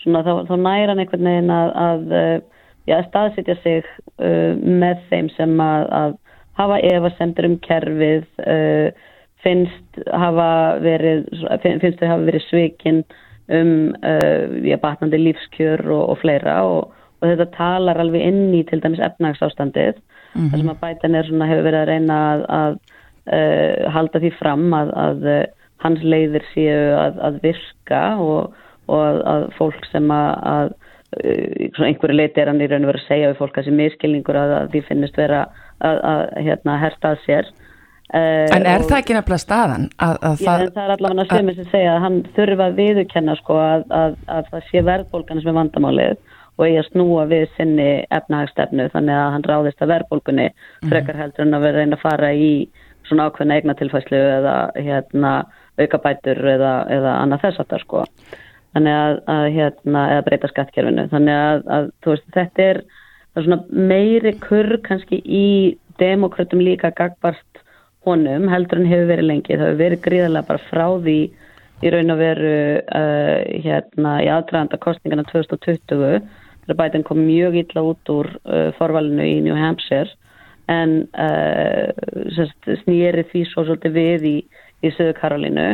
[0.04, 5.06] svona, þá, þá næra hann einhvern veginn að, að uh, já, staðsitja sig uh, með
[5.12, 6.18] þeim sem að, að
[6.60, 9.08] hafa efasendur um kerfið uh,
[9.44, 10.52] finnst hafa
[10.84, 11.28] verið
[11.64, 13.04] finnst þau hafa verið svikinn
[13.50, 13.74] um
[14.06, 18.82] uh, já, batnandi lífskjör og, og fleira og, og þetta talar alveg inn í til
[18.84, 20.50] dæmis efnagsástandið mm -hmm.
[20.52, 22.80] þar sem að bætan er svona hefur verið að reyna að, að
[23.34, 25.40] uh, halda því fram að, að uh,
[25.86, 28.60] hans leiðir séu að, að virka og,
[28.90, 33.06] og að, að fólk sem að uh, einhverju leiti er hann í raun og verið
[33.06, 35.48] að segja við fólk að þessi miskilningur að því finnist vera
[35.80, 37.52] að hérna, hersta að sér
[38.10, 39.84] Uh, en er það ekki nefnilega staðan?
[40.02, 43.36] Að, að já, það, það er allavega sem að segja að hann þurfa að viðurkenna
[43.38, 46.16] sko að, að, að það sé verðbólgan sem er vandamálið
[46.58, 50.90] og eigi að snúa við sinni efnahagstefnu þannig að hann ráðist að verðbólgunni -hmm.
[50.90, 52.50] frekar heldur en að vera reyna að fara í
[53.10, 55.34] svona ákveðna eignatilfæslu eða hérna,
[55.80, 58.06] aukabætur eða, eða annað þess aftar sko.
[58.78, 58.98] Þannig
[59.34, 61.08] að hérna, eða breyta skattkerfinu.
[61.12, 62.82] Þannig að veist, þetta er,
[63.40, 65.48] svona meiri kurr kannski í
[66.00, 67.64] demokratum líka gagbart
[68.08, 69.56] honum heldur en hefur verið lengi.
[69.56, 71.20] Það hefur verið gríðarlega bara frá því
[71.80, 76.20] í raun og veru uh, hérna í aðdraðanda kostningana 2020
[76.66, 80.12] þegar bætinn kom mjög illa út úr uh, forvalinu í New Hampshire
[80.70, 81.90] en uh,
[82.84, 84.36] snýri því svo svolítið við í,
[84.86, 85.70] í Söðu Karolínu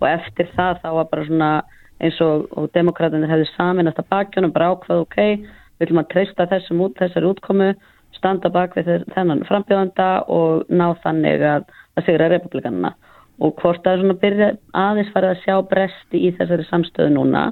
[0.00, 1.52] og eftir það þá var bara svona
[2.00, 6.48] eins og, og demokraterna hefði saminast að bakjónum bara ákvað ok, við viljum að treysta
[6.50, 7.70] þessum út, þessar útkomu
[8.16, 12.94] standa bak við þennan frambjöðanda og ná þannig að, að sigra republikanina
[13.40, 17.44] og hvort er svona byrja aðeins farið að sjá bresti í þessari samstöðu núna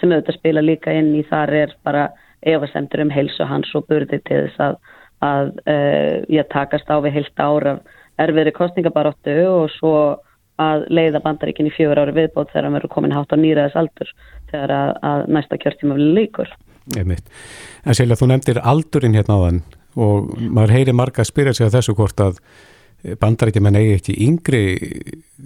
[0.00, 2.08] sem auðvitað spila líka inn í þar er bara
[2.40, 4.76] efasemtur um heilsu hans og burði til þess að,
[5.24, 7.78] að uh, ég takast á við heilt ára
[8.20, 9.94] erfiðri kostningabaróttu og svo
[10.60, 14.10] að leiða bandaríkin í fjögur ári viðbót þegar hann verður komin hátt á nýraðis aldur
[14.50, 16.50] þegar að, að næsta kjörtíma vilja líkur.
[16.98, 19.62] En Silja, þú nefndir aldurinn hérna á þann
[20.00, 22.42] og maður heyri marga að spyrja sig að þessu hvort að
[23.20, 24.62] bandarækjumenn eigi ekki yngri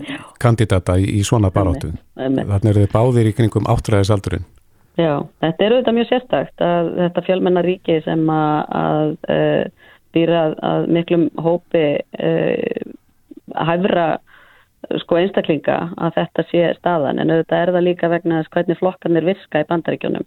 [0.03, 0.18] Já.
[0.43, 4.47] kandidata í, í svona baráttu þannig eru þið báðir í kringum áttræðisaldurinn
[4.95, 10.86] Já, þetta er auðvitað mjög sérstakt að þetta fjölmennaríki sem að, að uh, býra að
[10.95, 12.92] miklum hópi uh,
[13.59, 14.07] hæfra
[15.03, 17.18] sko einstaklinga að þetta sé staðan.
[17.18, 20.26] En auðvitað er það líka vegna þess hvernig flokkarnir virka í bandaríkjunum.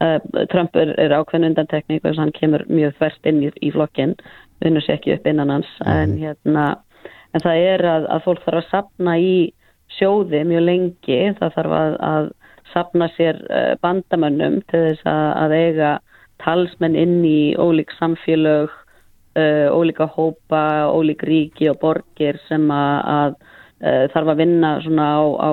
[0.00, 0.18] Uh,
[0.50, 4.16] Trump er, er ákveðin undantekning og hann kemur mjög þverst inn í, í flokkin
[4.64, 5.70] vinnur sér ekki upp innan hans.
[5.84, 5.92] Mm.
[5.94, 6.66] en, hérna,
[7.30, 9.34] en það er að, að fólk þarf að sapna í
[9.98, 12.30] sjóði mjög lengi, það þarf að, að
[12.74, 15.94] sapna sér uh, bandamönnum til þess að, að eiga
[16.44, 23.40] talsmenn inn í ólík samfélög uh, ólíka hópa, ólík ríki og borgir sem að
[23.80, 25.52] þarf að vinna svona á, á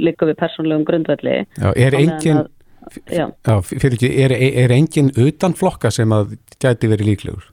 [0.00, 2.46] líka við persónlegum grundvelli Já, er enginn
[2.90, 7.52] er, er engin utan flokka sem að gæti verið líklegur?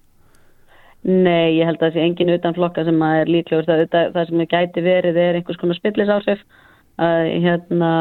[1.07, 3.67] Nei, ég held að það sé engin utan flokka sem að er líklegur.
[3.67, 5.79] Það, það, það sem gæti verið er einhvers konar
[6.99, 7.91] spillisársef hérna,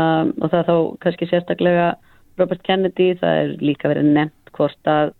[0.43, 1.95] og það þá kannski sérstaklega
[2.39, 5.13] Robert Kennedy, það er líka verið nefnt hvort að,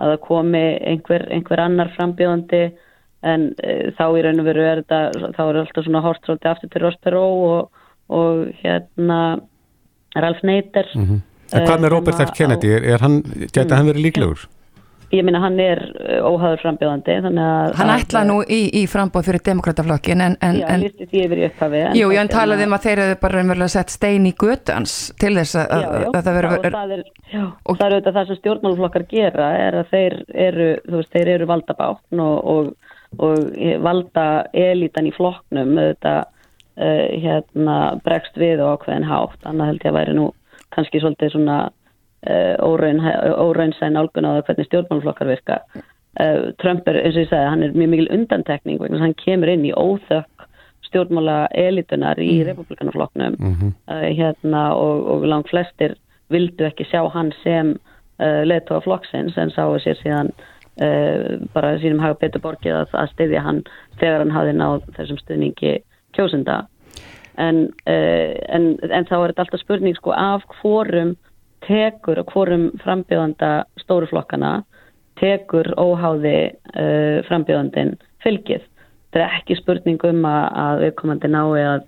[0.00, 2.64] að það komi einhver, einhver annar frambjóðandi
[3.26, 6.50] en e, þá í raun og veru er þetta, þá er alltaf svona hort svolítið
[6.50, 9.20] aftur til Ross Perot og, og hérna
[10.16, 11.24] Ralph Nader mm -hmm
[11.54, 12.32] En hvað með Robert F.
[12.34, 13.20] Kennedy, er, er hann,
[13.52, 13.76] geta mm.
[13.78, 14.46] hann verið líklegur?
[15.14, 17.14] Ég minna hann er uh, óhæður frambjóðandi
[17.78, 22.30] Hann ætlaði nú í, í frambóð fyrir demokrataflokkin en, en, Já, í upphafi Jú, ég
[22.32, 25.86] talaði um að þeir eru bara raunverulega sett stein í göttans til þess að, já,
[25.86, 30.18] já, að það verður og það er, auðvitað það sem stjórnmáluflokkar gera er að þeir
[30.48, 34.26] eru, þú veist, þeir eru valdabáttn og, og, og valda
[34.66, 39.98] elítan í flokknum auðvitað uh, hérna bregst við og ákveðin hátt, annað held ég að
[40.00, 40.28] væri nú
[40.74, 41.60] kannski svolítið svona
[42.30, 45.58] uh, óraunsæn álgun á það hvernig stjórnmálflokkar virka.
[46.20, 49.52] Uh, Trump er, eins og ég sagði, hann er mjög mikil undantekning vegna hann kemur
[49.52, 50.46] inn í óþökk
[50.86, 52.46] stjórnmála elitunar í mm.
[52.50, 53.72] republikanaflokknum mm -hmm.
[53.90, 55.96] uh, hérna og, og langt flestir
[56.30, 57.76] vildu ekki sjá hann sem
[58.18, 60.30] leðtóa flokksins en sáu sér síðan
[60.80, 63.62] uh, bara sínum hafa betur borgið að, að styðja hann
[64.00, 65.76] þegar hann hafi náð þessum stuðningi
[66.16, 66.64] kjósunda
[67.36, 71.16] en, uh, en, en þá er þetta alltaf spurning sko af hvorum
[71.66, 74.60] tekur og hvorum frambjóðanda stóruflokkana
[75.20, 76.38] tekur óháði
[76.76, 77.94] uh, frambjóðandin
[78.24, 78.64] fylgið.
[79.10, 81.84] Þetta er ekki spurning um að, að viðkomandi nái að,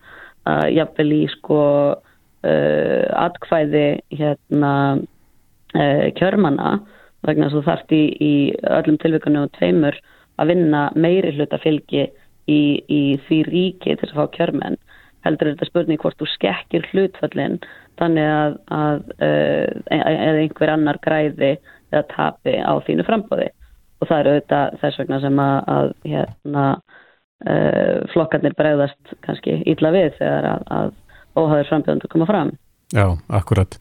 [0.48, 1.62] að jafnvel í sko
[1.94, 3.86] uh, atkvæði
[4.18, 6.78] hérna uh, kjörmanna
[7.26, 8.34] vegna þess að þú þarft í, í
[8.78, 9.98] öllum tilvíkunum og tveimur
[10.38, 12.06] að vinna meiri hluta fylgi
[12.48, 14.78] í, í því ríki til að fá kjörmenn
[15.26, 17.58] heldur þetta spurning hvort þú skekkir hlutfallin
[17.98, 19.66] þannig að, að uh,
[19.98, 21.52] eða einhver annar græði
[21.92, 23.48] eða tapi á þínu frambóði
[23.98, 26.64] og það eru auðvitað þess vegna sem að, að hérna,
[27.48, 30.96] uh, flokkarnir bregðast kannski ítla við þegar að, að
[31.38, 32.56] óhæður frambjóðandur koma fram.
[32.94, 33.04] Já,
[33.36, 33.74] akkurat.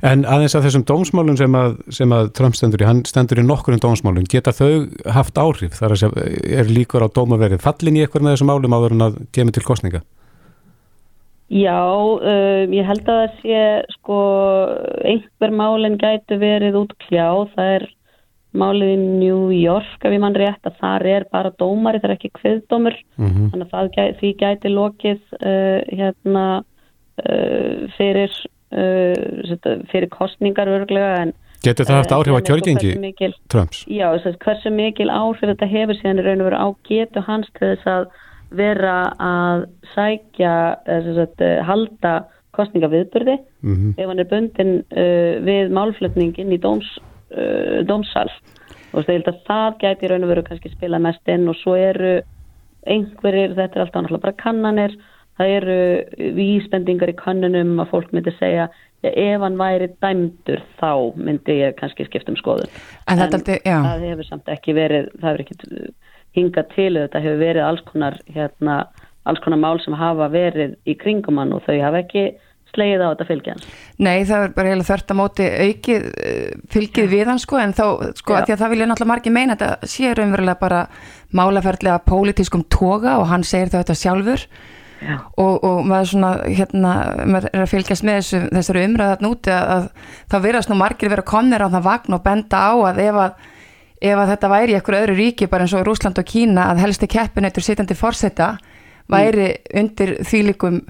[0.00, 3.44] En aðeins að þessum dómsmálun sem að, sem að Trump stendur í, hann stendur í
[3.44, 5.76] nokkurinn dómsmálun, geta þau haft áhrif?
[5.76, 6.30] Það er,
[6.62, 9.66] er líkur á dómaverið fallin í eitthvað með þessum málum áður en að kemur til
[9.68, 10.00] kostninga?
[11.48, 13.60] Já, um, ég held að það sé
[13.94, 14.18] sko
[15.08, 17.86] einhver málinn gætu verið útkljáð, það er
[18.58, 22.14] málið í New York ef ég mann rétt að þar er bara dómari, það er
[22.16, 23.50] ekki kviðdómur, mm -hmm.
[23.52, 28.32] þannig að gæti, því gæti lokið uh, hérna uh, fyrir,
[28.72, 33.82] uh, fyrir kostningar örglega en Getur það haft áhrif á kjörgengi Trumps?
[33.90, 34.12] Já,
[34.44, 37.88] hversu mikil áhrif þetta hefur síðan í raun og veru á getu hans til þess
[37.90, 38.04] að
[38.50, 40.54] vera að sækja
[40.86, 42.14] sagt, eh, halda
[42.56, 43.92] kostningaviðburði mm -hmm.
[43.98, 46.88] ef hann er bundin uh, við málflutningin í dóms,
[47.30, 48.28] uh, dómsal
[48.92, 52.20] og það gæti raun og veru kannski spila mest inn og svo eru
[52.86, 54.96] einhverjir, þetta er alltaf náttúrulega bara kannanir
[55.38, 55.78] það eru
[56.34, 58.68] vísbendingar í kannunum að fólk myndi segja
[59.02, 62.70] ef hann væri dæmdur þá myndi ég kannski skipta um skoðun.
[63.06, 65.58] En, en aldrei, það hefur samt ekki verið það hefur ekki
[66.36, 68.82] hinga til þetta hefur verið alls konar, hérna,
[69.28, 72.28] alls konar mál sem hafa verið í kringum hann og þau hafa ekki
[72.74, 73.68] slegið á þetta fylgjans.
[74.04, 77.74] Nei, það er bara heila þörft að móti aukið eh, fylgið við hann sko, en
[77.76, 77.84] þá,
[78.18, 80.82] sko, að að það vilja náttúrulega margi meina þetta sé raunverulega bara
[81.38, 84.44] málaferðlega pólitískum toga og hann segir þetta sjálfur.
[85.38, 89.68] Og, og maður svona, hérna, maður er að fylgjast með þessu, þessari umræðat núti að,
[89.76, 93.20] að það verðast nú margir vera komnir á það vagn og benda á að ef
[93.22, 93.44] að
[94.00, 96.82] ef að þetta væri í ekkur öðru ríki bara eins og Rúsland og Kína að
[96.86, 98.56] helsti keppinættur sittandi fórsetta
[99.10, 99.78] væri mm.
[99.80, 100.82] undir þýlikum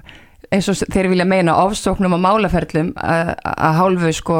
[0.53, 4.39] eins og þeir vilja meina ofsóknum og málaferlum að, að hálfu sko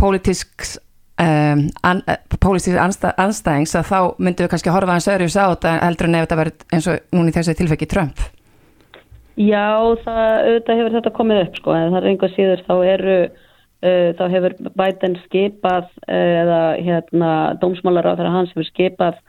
[0.00, 0.76] pólitísks
[1.20, 2.02] um, an,
[2.40, 6.18] pólitísk anstæ, anstæðings að þá myndum við kannski horfa hans öðru á þetta heldur en
[6.18, 8.24] ef þetta verður eins og núni þessi tilfæki Trump
[9.40, 13.18] Já, það, auðvitað hefur þetta komið upp sko en það er einhver síður þá eru
[13.80, 17.30] þá hefur Biden skipað uh, eða hérna
[17.62, 19.20] dómsmálar á þeirra hans hefur skipað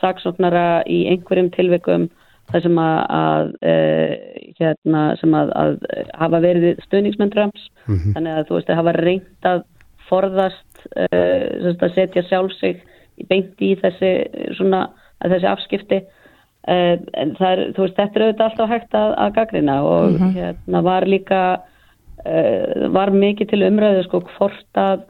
[0.00, 2.08] saksóknara í einhverjum tilveikum
[2.50, 4.14] þar sem að, að uh,
[4.58, 5.76] hérna sem að, að
[6.18, 8.14] hafa verið stöðningsmenn Trumps mm -hmm.
[8.16, 9.66] þannig að þú veist að hafa reynd að
[10.10, 12.80] forðast að setja sjálf sig
[13.28, 14.10] beint í þessi
[14.58, 14.88] svona
[15.22, 16.00] þessi afskipti
[16.66, 20.16] en það er, þú veist, þetta er auðvitað alltaf hægt að, að gagrina og mm
[20.16, 20.32] -hmm.
[20.34, 21.69] hérna var líka uh,
[22.94, 25.04] var mikið til umræðu sko hvort að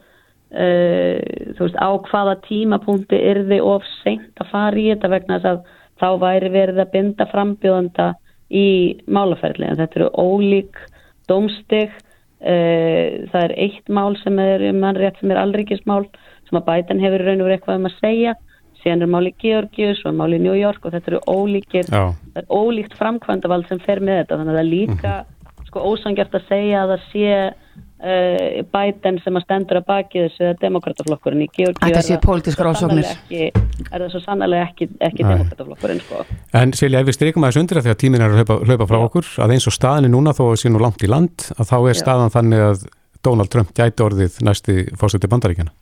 [0.54, 1.18] uh,
[1.56, 5.50] þú veist á hvaða tímapunkti er þið of seint að fara í þetta vegna þess
[5.52, 5.62] að
[6.00, 8.12] þá væri verið að binda frambjóðanda
[8.50, 8.68] í
[9.06, 10.84] málaferðli en þetta eru ólík
[11.30, 16.06] domstig uh, það er eitt mál sem er mannrétt sem er allríkismál
[16.48, 18.38] sem að bætan hefur raun og verið eitthvað um að segja.
[18.80, 23.68] Síðan er máli Georgius og máli New York og þetta eru ólíkir, er ólíkt framkvæmdavald
[23.68, 24.38] sem fer með þetta.
[24.40, 25.39] Þannig að það líka mm -hmm
[25.70, 30.52] sko ósangjart að segja að það sé uh, Biden sem að stendur að baki þessu
[30.60, 36.24] demokrataflokkurinn í Georgi Þetta sé pólitískar ásóknir Er það svo sannlega ekki, ekki demokrataflokkurinn sko.
[36.58, 38.90] En Silja, ef við strykum aðeins undir að því að tímin er að hlaupa, hlaupa
[38.90, 39.04] frá já.
[39.08, 41.70] okkur að eins og staðin er núna þó að sé nú langt í land að
[41.70, 42.00] þá er já.
[42.02, 42.84] staðan þannig að
[43.24, 45.74] Donald Trump gæti orðið næsti fórseti bandaríkjana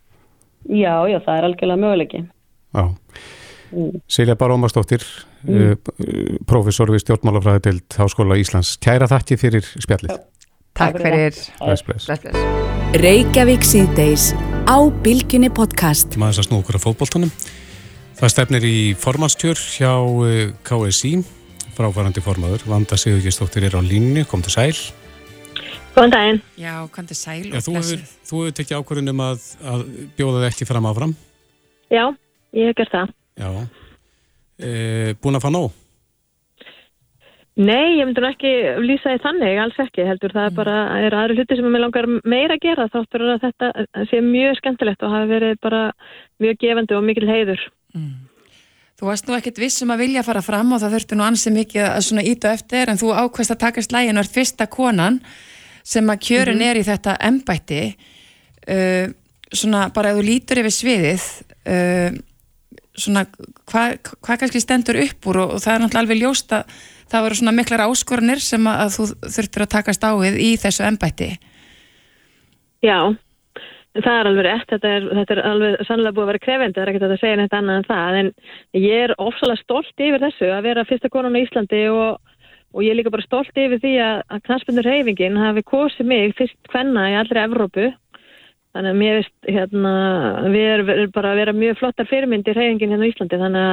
[0.68, 2.24] Já, já, það er algjörlega möguleiki
[2.76, 2.84] Já
[3.68, 4.00] Mm.
[4.08, 5.04] Silja Barómastóttir
[5.44, 5.54] mm.
[5.54, 8.76] uh, professor við stjórnmálafræði til Háskóla Íslands.
[8.82, 10.14] Kæra þakki fyrir spjallið.
[10.78, 11.38] Takk fyrir.
[11.58, 12.08] Bless, bless.
[12.98, 14.30] Reykjavík síðdeis
[14.64, 16.16] á Bilginni podcast.
[16.16, 17.32] Maður þess að snú okkur á fótbóltanum.
[18.18, 21.18] Það stefnir í formannstjör hjá uh, KSI,
[21.76, 22.64] fráfærandi formadur.
[22.70, 24.72] Vanda Sigurgestóttir er á línu, kom til sæl.
[25.94, 26.40] Góðan daginn.
[26.58, 27.44] Já, kom til sæl.
[27.50, 29.86] Já, þú hefur, hefur tekið ákvörðunum að, að
[30.18, 31.14] bjóða þið ekki fram áfram.
[31.90, 32.04] Já,
[32.54, 33.14] ég hef gert það.
[33.38, 33.50] Já.
[34.58, 35.76] E, búin að fá nóg?
[37.58, 38.50] Nei, ég myndi nú ekki
[38.84, 40.30] lýsa því þannig, alls ekki heldur.
[40.30, 43.70] Það er bara, er aðri hluti sem ég langar meira að gera þáttur að þetta
[44.10, 45.80] sé mjög skemmtilegt og hafi verið bara
[46.38, 47.64] mjög gefandi og mikil heiður.
[48.98, 51.84] Þú varst nú ekkert vissum að vilja fara fram og það þurfti nú ansið mikið
[51.88, 55.20] að svona íta eftir en þú ákvæmst að taka slægin og ert fyrsta konan
[55.86, 59.06] sem að kjörin er í þetta embætti uh,
[59.50, 61.28] svona bara ef þú lítur yfir sviðið
[61.74, 62.18] uh,
[63.00, 63.24] svona
[63.68, 66.74] hvað hva kannski stendur upp úr og, og það er náttúrulega alveg ljóst að
[67.08, 70.50] það voru svona miklar áskoranir sem að, að þú þurftir að takast á við í
[70.60, 71.30] þessu embætti.
[72.84, 72.98] Já,
[73.98, 76.84] það er alveg rétt, þetta er, þetta er alveg sannlega búið að vera krefendi, það
[76.84, 80.50] er ekkert að segja neitt annað en það, en ég er ofsalega stolt yfir þessu
[80.54, 82.36] að vera fyrsta konan á Íslandi og,
[82.74, 86.36] og ég er líka bara stolt yfir því að, að knastbundur reyfingin hafi kosið mig
[86.38, 87.88] fyrst hvenna í allri Evrópu
[88.78, 89.92] þannig að mér veist hérna,
[90.54, 93.64] við erum bara að vera mjög flottar fyrirmyndi í reyfingin hérna á Íslandi þannig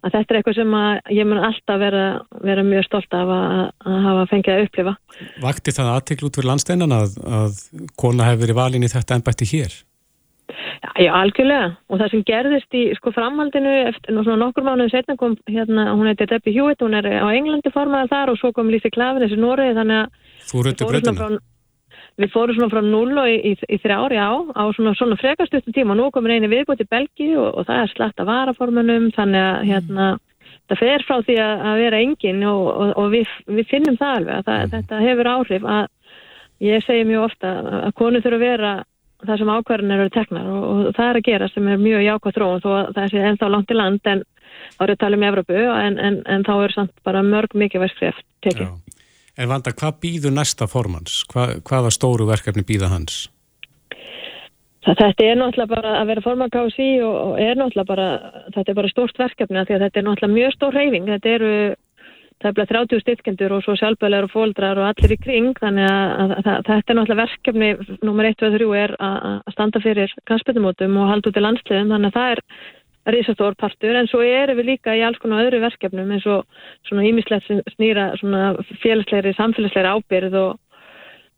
[0.00, 0.74] að þetta er eitthvað sem
[1.16, 2.06] ég mun alltaf vera,
[2.46, 4.96] vera mjög stolt af að, að hafa fengið að upplifa.
[5.44, 7.62] Vakti það aðtikl út fyrir landsteinan að, að
[8.00, 9.76] kona hefur verið valin í þetta ennbætti hér?
[10.50, 15.36] Já, já, algjörlega og það sem gerðist í sko framhaldinu eftir nokkur mánuðu setna kom
[15.46, 18.90] hérna, hún heitir Debbie Hewitt, hún er á Englandi formaðar þar og svo kom Lísi
[18.90, 21.28] Klafin þessi Noregi þannig að Þú röndi breytuna?
[22.20, 25.72] Við fórum svona frá null og í, í, í þrjári á á svona, svona frekastustu
[25.72, 25.94] tíma.
[25.94, 29.46] Og nú komur eini viðbúti í Belgíu og, og það er slætt að varaformunum þannig
[29.46, 30.08] að hérna,
[30.70, 34.16] það fer frá því að, að vera engin og, og, og við, við finnum það
[34.18, 35.82] alveg að það, þetta hefur áhrif að
[36.60, 37.52] ég segi mjög ofta
[37.86, 38.72] að konu þurfa að vera
[39.20, 42.70] það sem ákvarðin eru teknar og það er að gera sem er mjög þróun þó
[42.76, 44.22] að það sé ennþá langt í land en
[44.76, 47.84] þá er að tala um Evropu en, en, en þá er samt bara mörg mikið
[47.84, 48.72] verðskreft tekið.
[49.40, 51.22] En vanda, hvað býður næsta formans?
[51.32, 53.22] Hva, hvaða stóru verkefni býða hans?
[54.84, 58.08] Það, þetta er náttúrulega bara að vera forman KSI og, er náttúrulega bara,
[58.56, 61.08] þetta er bara stórt verkefni því að þetta er náttúrulega mjög stór reyfing.
[61.08, 61.52] Þetta eru,
[62.40, 65.88] það er bara 30 styrkendur og svo sjálfbælar og fóldrar og allir í kring þannig
[65.88, 67.70] að, að, að þetta er náttúrulega verkefni,
[68.08, 72.12] nummer 1 og 3 er að standa fyrir kannsbyttumótum og halda út í landsliðum þannig
[72.12, 72.44] að það er
[73.14, 76.46] risastór partur en svo erum við líka í alls konar öðru verkefnum eins og
[76.88, 80.58] svona ímislegt snýra svona félagsleiri, samfélagsleiri ábyrð og,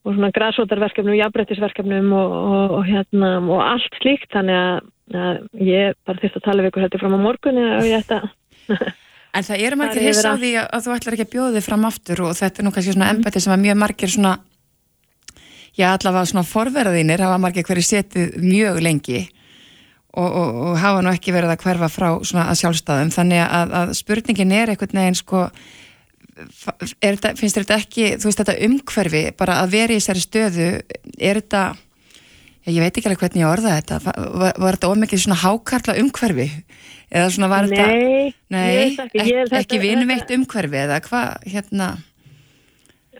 [0.07, 4.31] og svona græsótarverkefnum, jafnbrettisverkefnum og, og, og hérna og allt slíkt.
[4.35, 4.91] Þannig að,
[5.27, 8.23] að ég bara þurft að tala við ykkur heldur fram á morgunni og ég ætta
[9.33, 11.85] En það eru margir hiss á því að þú ætlar ekki að bjóða þig fram
[11.89, 14.33] aftur og þetta er nú kannski svona embætti sem að mjög margir svona
[15.79, 19.23] já allavega svona forverðinir hafa margir hverju setið mjög lengi
[20.13, 23.13] og, og, og hafa nú ekki verið að hverfa frá svona að sjálfstæðum.
[23.15, 25.47] Þannig að, að spurningin er einhvern veginn sko
[27.03, 30.69] er þetta, finnst þetta ekki, þú veist þetta umhverfi bara að vera í þessari stöðu
[31.19, 31.65] er þetta,
[32.69, 36.49] ég veit ekki alveg hvernig ég orða þetta, var, var þetta ómikið svona hákarla umhverfi?
[37.13, 41.91] Eða svona var nei, þetta nei, ekki, ekki, vinveitt umhverfi eða hvað, hérna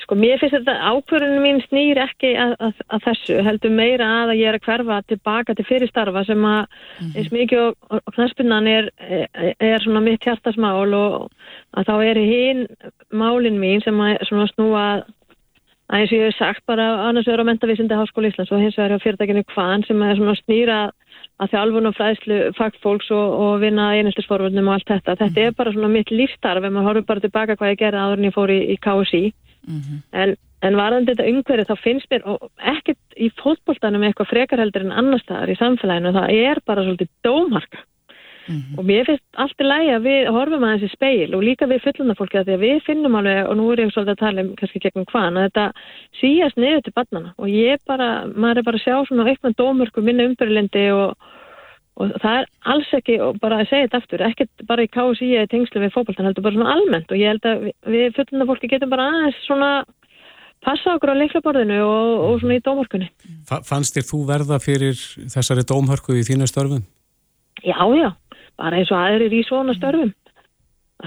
[0.01, 4.33] Sko mér finnst þetta ákvörðunum mín snýr ekki að, að, að þessu, heldur meira að
[4.33, 7.17] að ég er að hverfa tilbaka til fyrirstarfa sem að mm -hmm.
[7.17, 11.29] eins mikið og, og knæspunnan er, er, er svona mitt hjartasmál og
[11.77, 12.67] að þá er hinn
[13.13, 15.05] málinn mín sem að svona snúa að
[15.93, 18.97] eins og ég hef sagt bara annars vegar á mentavísindi Háskóli Íslands og hins vegar
[18.97, 20.79] á fyrirtækinu Kvann sem er svona snýra
[21.43, 25.17] að þjálfun og fræðslu fagfólks og, og vinna einheltisforvöldnum og allt þetta.
[25.21, 25.47] Þetta mm -hmm.
[25.47, 28.29] er bara svona mitt lífstarf ef maður horfður bara tilbaka hvað ég gerði áður en
[28.29, 29.25] ég fór í, í KSI
[29.67, 30.03] Mm -hmm.
[30.13, 32.23] En, en varðandi þetta umhverju þá finnst mér
[32.59, 37.79] ekkert í fótbóltanum eitthvað frekarheldur en annar staðar í samfélaginu það er bara svolítið dómarka
[38.49, 38.79] mm -hmm.
[38.79, 41.85] og mér finnst allt í lægi að við horfum að þessi speil og líka við
[41.85, 44.55] fullunarfólki að því að við finnum alveg og nú er ég svolítið að tala um
[44.57, 45.67] kannski gegnum hvaðan að þetta
[46.21, 50.01] síast niður til barnana og ég bara, maður er bara að sjá svona eitthvað dómörku
[50.03, 51.17] minna umbyrjulendi og
[52.01, 55.29] og það er alls ekki, og bara að segja þetta aftur ekkert bara í KSI
[55.37, 57.13] eða tengslu við fókbaltan heldur bara svona almennt.
[57.13, 59.73] Og ég held að við, fullina fólki getum bara aðeins svona
[60.63, 63.11] passa okkur á leiklaborðinu og, og svona í dómhörkunni.
[63.69, 64.97] Fannst þér þú verða fyrir
[65.35, 66.83] þessari dómhörku í þínu störfum?
[67.63, 68.11] Já, já,
[68.59, 70.15] bara eins og aðrir í svona störfum.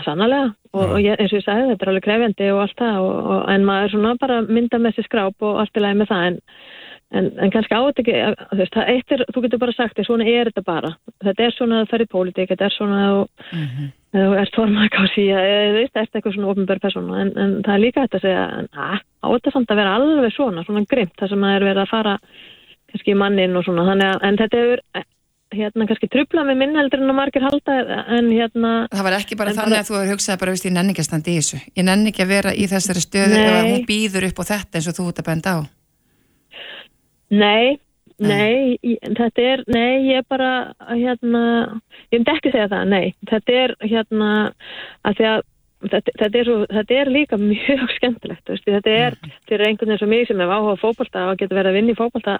[0.04, 2.98] Sannlega, og, og ég, eins og ég sagði þetta er alveg krefjandi og allt það.
[3.08, 6.26] Og, en maður svona bara mynda með sér skráp og allt í lagi með það.
[6.30, 6.40] En
[7.14, 8.14] En, en kannski átt ekki,
[8.50, 10.90] þú veist, það eitt er, þú getur bara sagt því, svona er þetta bara.
[11.24, 13.88] Þetta er svona að það fer í pólitík, þetta er svona að mm -hmm.
[14.16, 17.52] þú ert formaka á síðan, þú veist, það ert eitthvað svona ofnbjörn persóna, en, en
[17.62, 20.84] það er líka þetta að segja, að átt að samt að vera alveg svona, svona
[20.90, 22.14] grimt, það sem að er verið að fara
[22.90, 24.80] kannski í mannin og svona, þannig að, en þetta er,
[25.56, 27.74] hérna, kannski trubla með minn heldur en að margir halda,
[28.18, 28.88] en hérna...
[28.92, 31.06] Það var ekki bara þannig að þú hefur hugsað bara, veist, ég nenni ekki
[35.56, 35.75] að
[37.36, 37.80] Nei,
[38.22, 40.52] nei, þetta er, nei, ég er bara,
[40.92, 41.42] hérna,
[42.14, 44.32] ég myndi ekki segja það, nei, þetta er, hérna,
[45.04, 45.46] að því að
[45.92, 49.18] þetta, þetta, er svo, þetta er líka mjög skemmtilegt, veist, þetta er
[49.50, 51.96] fyrir einhvern veginn sem mig sem hef áhuga á fótbolta og getur verið að vinna
[51.96, 52.38] í fótbolta.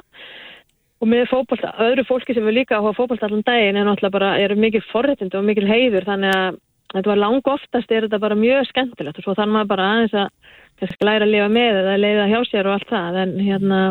[1.04, 4.16] Og með fótbolta, öðru fólki sem er líka áhuga á fótbolta allan daginn er náttúrulega
[4.16, 6.62] bara, eru mikil forréttind og mikil heiður, þannig að
[6.96, 9.20] þetta var lang oftast er þetta bara mjög skemmtilegt.
[9.20, 12.40] Og svo þannig maður bara aðeins að kannski læra að lifa með eða leiða hjá
[12.48, 13.82] sér og allt það, en hérna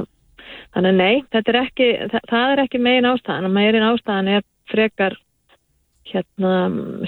[0.75, 4.49] þannig að nei, þetta er ekki það, það er ekki megin ástæðan, megin ástæðan er
[4.73, 5.17] frekar
[6.05, 6.51] hérna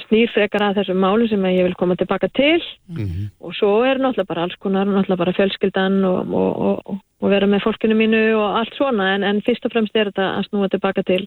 [0.06, 2.62] snýr frekar að þessum málu sem ég vil koma tilbaka til.
[2.88, 3.28] Mhm.
[3.40, 7.46] og svo er náttúrulega bara alls konar náttúrulega bara fjölskyldan og, og, og, og vera
[7.46, 9.14] með fólkinu mínu og allt svona.
[9.14, 11.26] En, en fyrst og fremst er þetta að snúa tilbaka til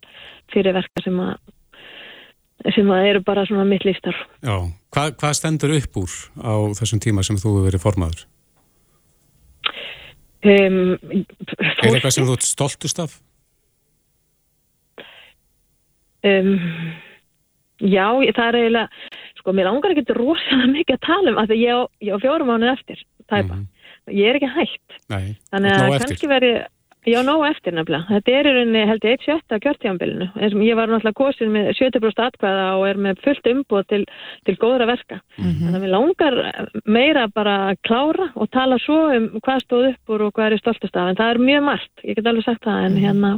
[0.54, 1.38] fyrir verka sem að
[2.76, 6.12] sem að eru bara svona mitt lífstarf Já, Hva, hvað stendur upp úr
[6.44, 8.26] á þessum tíma sem þú hefur verið formaður?
[10.44, 10.96] Um,
[11.60, 13.18] Er eitthvað sem þú ert stoltust af?
[16.24, 16.56] um,
[17.80, 18.88] Já, það er eiginlega
[19.40, 22.74] sko, mér langar ekki rosalega mikið að tala um því ég á, á fjórum mánuð
[22.74, 23.60] eftir tæpa,
[24.12, 26.04] ég er ekki hægt Nei, þannig nóg að eftir.
[26.10, 26.52] kannski veri
[27.10, 30.78] ég á nóg eftir nefnilega, þetta er í rauninni held ég eitt sjötta og ég
[30.78, 34.02] var náttúrulega kosin með 70% atkvæða og er með fullt umbúð til,
[34.48, 35.20] til góðra verka.
[35.38, 36.38] Þannig að mér langar
[36.86, 40.58] meira bara að klára og tala svo um hvað stóð upp úr og hvað er
[40.58, 43.34] ég stoltust af en það er mjög margt, ég get alveg sagt það en hérna,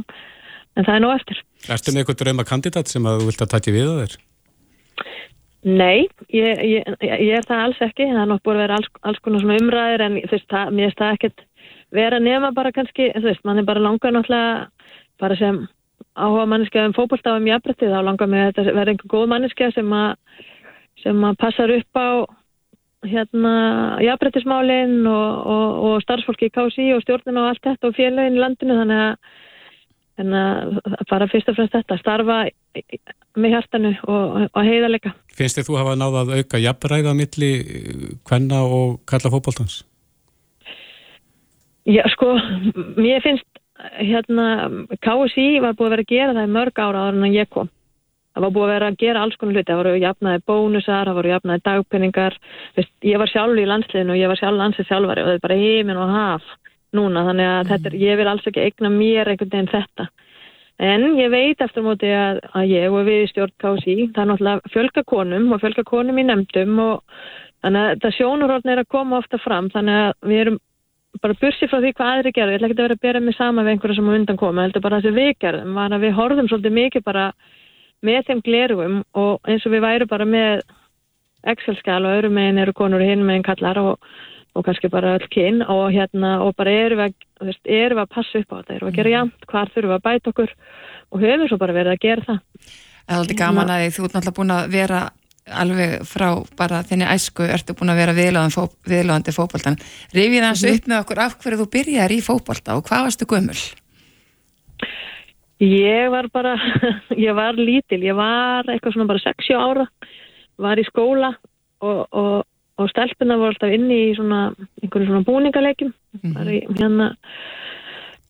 [0.76, 1.46] en það er nóg eftir.
[1.68, 4.20] Ertu með eitthvað drauma kandidat sem að þú vilt að taki við að þér?
[5.62, 8.88] Nei, ég, ég, ég er það alls ekki, það er nokkuð búin að vera alls,
[9.06, 11.44] alls konar svona umræðir en veist, það, mér er það ekkert
[11.92, 14.68] vera nema bara kannski, þú veist, mann er bara langar náttúrulega
[15.20, 15.62] bara sem
[16.16, 19.92] áhuga manneskja um fótbolta um jafnbretti, þá langar mig að vera einhver góð manneskja sem
[19.96, 20.16] að
[21.02, 22.08] sem að passar upp á
[23.02, 23.54] hérna
[24.04, 28.42] jafnbrettismálin og, og, og starfsfólki í KSI og stjórnina og allt þetta og félagin í
[28.42, 29.16] landinu þannig að
[30.22, 30.76] en að
[31.10, 32.38] bara fyrst og fremst þetta starfa
[33.40, 37.52] með hjartanu og, og heiðarleika Finnst þið þú hafa náða að auka jafnræða milli
[38.28, 39.80] kvenna og kalla fótboltans?
[41.88, 42.36] Já, sko,
[42.96, 43.46] mér finnst
[43.98, 44.48] hérna,
[45.02, 47.70] KSI var búið að vera að gera það í mörg ára áður en ég kom.
[48.32, 51.18] Það var búið að vera að gera alls konar hluti, það voru jafnaði bónusar, það
[51.18, 52.38] voru jafnaði dagpenningar,
[52.78, 55.44] Vist, ég var sjálf í landsliðinu og ég var sjálf landsið sjálfari og það er
[55.44, 56.48] bara heiminn og haf
[56.96, 60.08] núna, þannig að þetta er, ég vil alls ekki eigna mér einhvern veginn þetta.
[60.82, 64.30] En ég veit eftir móti að, að ég og við í stjórn KSI, það er
[64.30, 67.22] náttúrulega fjölga konum og fjölga konum í nefndum og
[67.62, 70.60] þannig að þetta sjónurhórn er að koma ofta fram, þannig að við erum
[71.20, 73.36] bara bursi frá því hvað aðri gerðu, ég ætla ekki að vera að bera mig
[73.36, 76.04] sama við einhverja sem á undan koma, heldur bara það sem við gerðum var að
[76.06, 77.24] við horfðum svolítið mikið bara
[78.02, 80.62] með þeim glerugum og eins og við væru bara með
[81.52, 84.12] Excel-skjál og öðrum meginn eru konur og hinn meginn kallar og,
[84.54, 88.12] og kannski bara öll kyn og hérna og bara erum við, að, erum við að
[88.14, 90.54] passa upp á þetta, erum við að gera jæmt, hvar þurfum við að bæta okkur
[91.12, 92.40] og höfum svo bara verið að gera það.
[93.02, 95.00] Það er aldrei gaman að því þú ert náttúrulega búin að vera
[95.50, 96.28] alveg frá
[96.58, 99.78] bara þinni æsku ertu búin að vera viðlóðandi fó, viðlóðandi fótboltan.
[100.14, 103.58] Rifið hans upp með okkur af hverju þú byrjar í fótbolta og hvað varstu gömul?
[105.62, 106.56] Ég var bara,
[107.26, 109.86] ég var lítil, ég var eitthvað svona bara 6 ára,
[110.62, 111.32] var í skóla
[111.82, 112.46] og, og,
[112.78, 114.48] og stelpuna voru alltaf inni í svona,
[114.82, 115.92] einhverjum svona búningalegjum,
[116.34, 117.12] var í hérna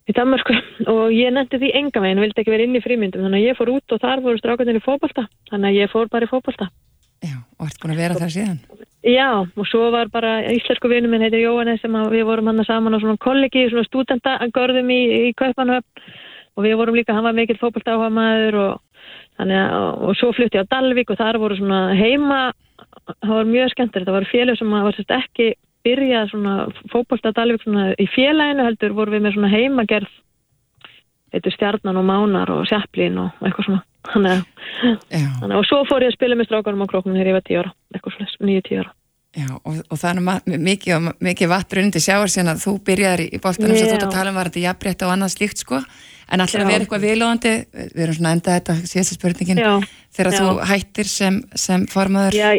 [0.08, 0.56] í Danmarku
[0.90, 3.58] og ég nefndi því enga veginn, vildi ekki vera inn í frímyndum, þannig að ég
[3.58, 6.68] fór út og þar voru strákarnir í fótbolta, þannig að ég fór bara í fótbolta.
[7.22, 8.58] Já, og ert búin að vera þar síðan?
[9.02, 12.94] Já, og svo var bara íslensku vinnu minn heitir Jóhannes sem við vorum hann saman
[12.94, 16.04] á svona kollegi, svona stúdentagörðum í, í Kaupanhöfn
[16.54, 18.80] og við vorum líka, hann var mikill maður og,
[19.38, 22.52] og svo flutti á Dalvik og þar voru svona heima,
[23.24, 25.49] það var mjög skemmtir, það var félag sem var sérst ekki
[25.82, 26.57] byrjað svona
[26.92, 30.11] fótbolta á Dalvik svona í félaginu heldur voru við með svona heimagerð
[31.33, 33.84] eitthvað stjarnan og mánar og sjaplín og eitthvað svona.
[34.03, 34.41] Þannig,
[35.13, 37.61] þannig, og svo fór ég að spila með strákarum á króknum þegar ég var 10
[37.61, 38.92] ára, eitthvað svona 9-10 ára.
[39.33, 43.79] Já, og, og er mikið, mikið vatn rundi sjáar síðan að þú byrjaði í boltanum
[43.79, 45.79] sem þú ert að tala um var þetta jafnrétt og annað slíkt sko.
[46.33, 47.53] En allir að vera eitthvað viðlóðandi
[47.95, 49.63] við erum svona endað þetta síðasta spurningin.
[49.63, 49.72] Já,
[50.18, 50.38] þegar já.
[50.42, 52.37] þú hættir sem, sem formaður.
[52.37, 52.50] Já,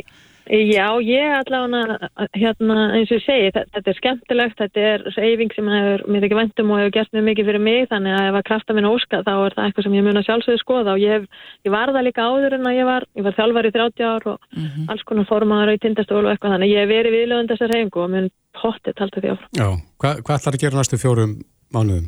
[0.50, 5.68] já ég allavega hérna eins og ég segi, þetta, er skemmtilegt þetta er reyfing sem
[5.72, 8.48] hefur mér ekki vendum og hefur gert mjög mikið fyrir mig þannig að ef að
[8.50, 11.12] krafta minn óska þá er það eitthvað sem ég mun að sjálfsögðu skoða og ég,
[11.16, 11.24] hef,
[11.64, 14.24] ég var það líka áður en að ég var ég var þjálfar í 30 ár
[14.34, 14.86] og mm -hmm.
[14.92, 18.10] alls konar formaður í tindastól og eitthvað þannig ég hef verið viðlöðund þessar reyfingu og
[18.12, 18.28] mun
[18.60, 19.68] pottið talta því áfram Já,
[20.00, 21.34] Hva, hvað ætlar að gera næstu fjórum
[21.72, 22.08] mánuðum?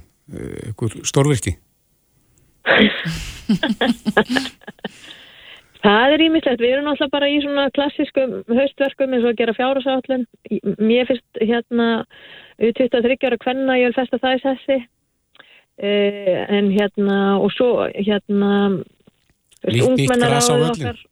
[0.72, 1.52] Ekkur stórvirki?
[5.86, 9.53] Það er ímislegt, við erum alltaf bara í svona klassískum haustverkum eins og að gera
[9.57, 10.26] fjárhásállun.
[10.82, 11.90] Mér finnst hérna
[12.62, 17.70] við 23 ára hvenna ég vil festa það í sessi uh, en hérna og svo
[17.94, 18.53] hérna
[19.76, 21.03] græs á völlin?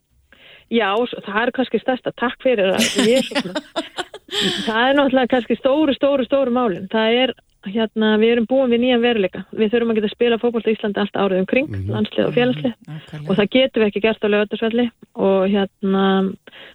[0.72, 0.90] Já,
[1.22, 2.14] það er kannski stærsta.
[2.18, 3.62] Takk fyrir að ég er svona.
[4.66, 6.88] það er náttúrulega kannski stóru, stóru, stóru málin.
[6.90, 7.34] Það er,
[7.68, 9.44] hérna, við erum búin við nýjan veruleika.
[9.54, 12.34] Við þurfum að geta að spila fótbolta í Íslandi allt árið um kring, landslið og
[12.36, 12.74] félagslið.
[12.88, 13.28] Nákvæmlega.
[13.28, 16.04] Og það getum við ekki gert á lögatarsvelli og hérna,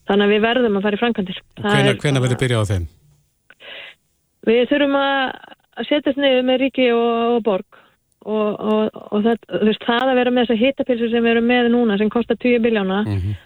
[0.09, 1.03] þannig að við verðum að fara í
[1.93, 2.89] er- hvenær verður byrjað á þeim?
[4.49, 7.79] Við þurfum að að setjast niður með ríki og, og borg
[8.25, 11.69] og, og, og það, veist, það að vera með þessa hitapilsu sem við erum með
[11.71, 13.03] núna sem kostar 20 biljóna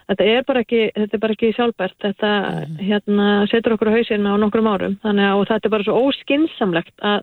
[0.10, 1.98] þetta er bara ekki, þetta er bara ekki sjálfbært.
[2.02, 2.32] Þetta
[2.80, 4.98] hérna, setur okkur á hausinn á nokkrum árum.
[5.04, 7.22] Að og þetta er bara svo óskinsamlegt að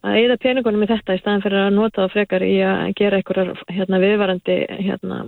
[0.00, 3.18] að eða peningunum í þetta í staðan fyrir að nota það frekar í að gera
[3.20, 5.18] einhverjar hérna, viðvarandi hérna,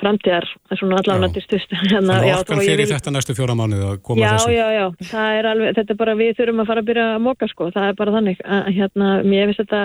[0.00, 4.00] framtíðar svona allavega til stust hérna, já, orkan fyrir vil- þetta næstu fjóra mánuði að
[4.06, 4.54] koma já, þessu.
[4.56, 7.22] já, já, það er alveg, þetta er bara við þurfum að fara að byrja að
[7.28, 9.82] móka sko, það er bara þannig að hérna, mér finnst þetta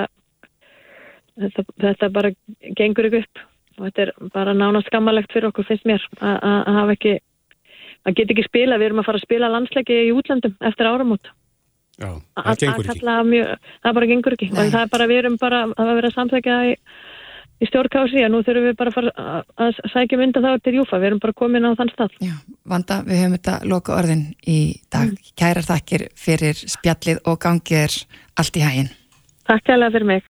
[1.40, 2.32] þetta, þetta bara
[2.78, 3.44] gengur ekki upp.
[3.80, 7.14] Og þetta er bara nánast skammalegt fyrir okkur finnst mér að að- að hafa ekki
[8.08, 11.30] að geta ekki spila, við erum að fara að spila landsleiki í útlöndum eftir áramót.
[12.00, 13.30] Já, Að- það gengur að ekki.
[13.30, 14.50] mjög, það bara gengur ekki.
[14.52, 16.76] Og það er bara, við erum bara að vera samþekja í,
[17.60, 20.74] í stjórnkási og nú þurfum við bara að fara að, að sækja mynda þá til
[20.80, 22.12] Júfa, við erum bara komin á þann stað.
[22.24, 22.36] Já,
[22.66, 24.60] Vanda, við höfum þetta loka orðin í
[24.92, 25.12] dag.
[25.36, 27.94] Kærar þakkir fyrir spjallið og gangið er
[28.40, 28.92] allt í hæginn.
[29.50, 30.24] Takk kærlega fyrir mig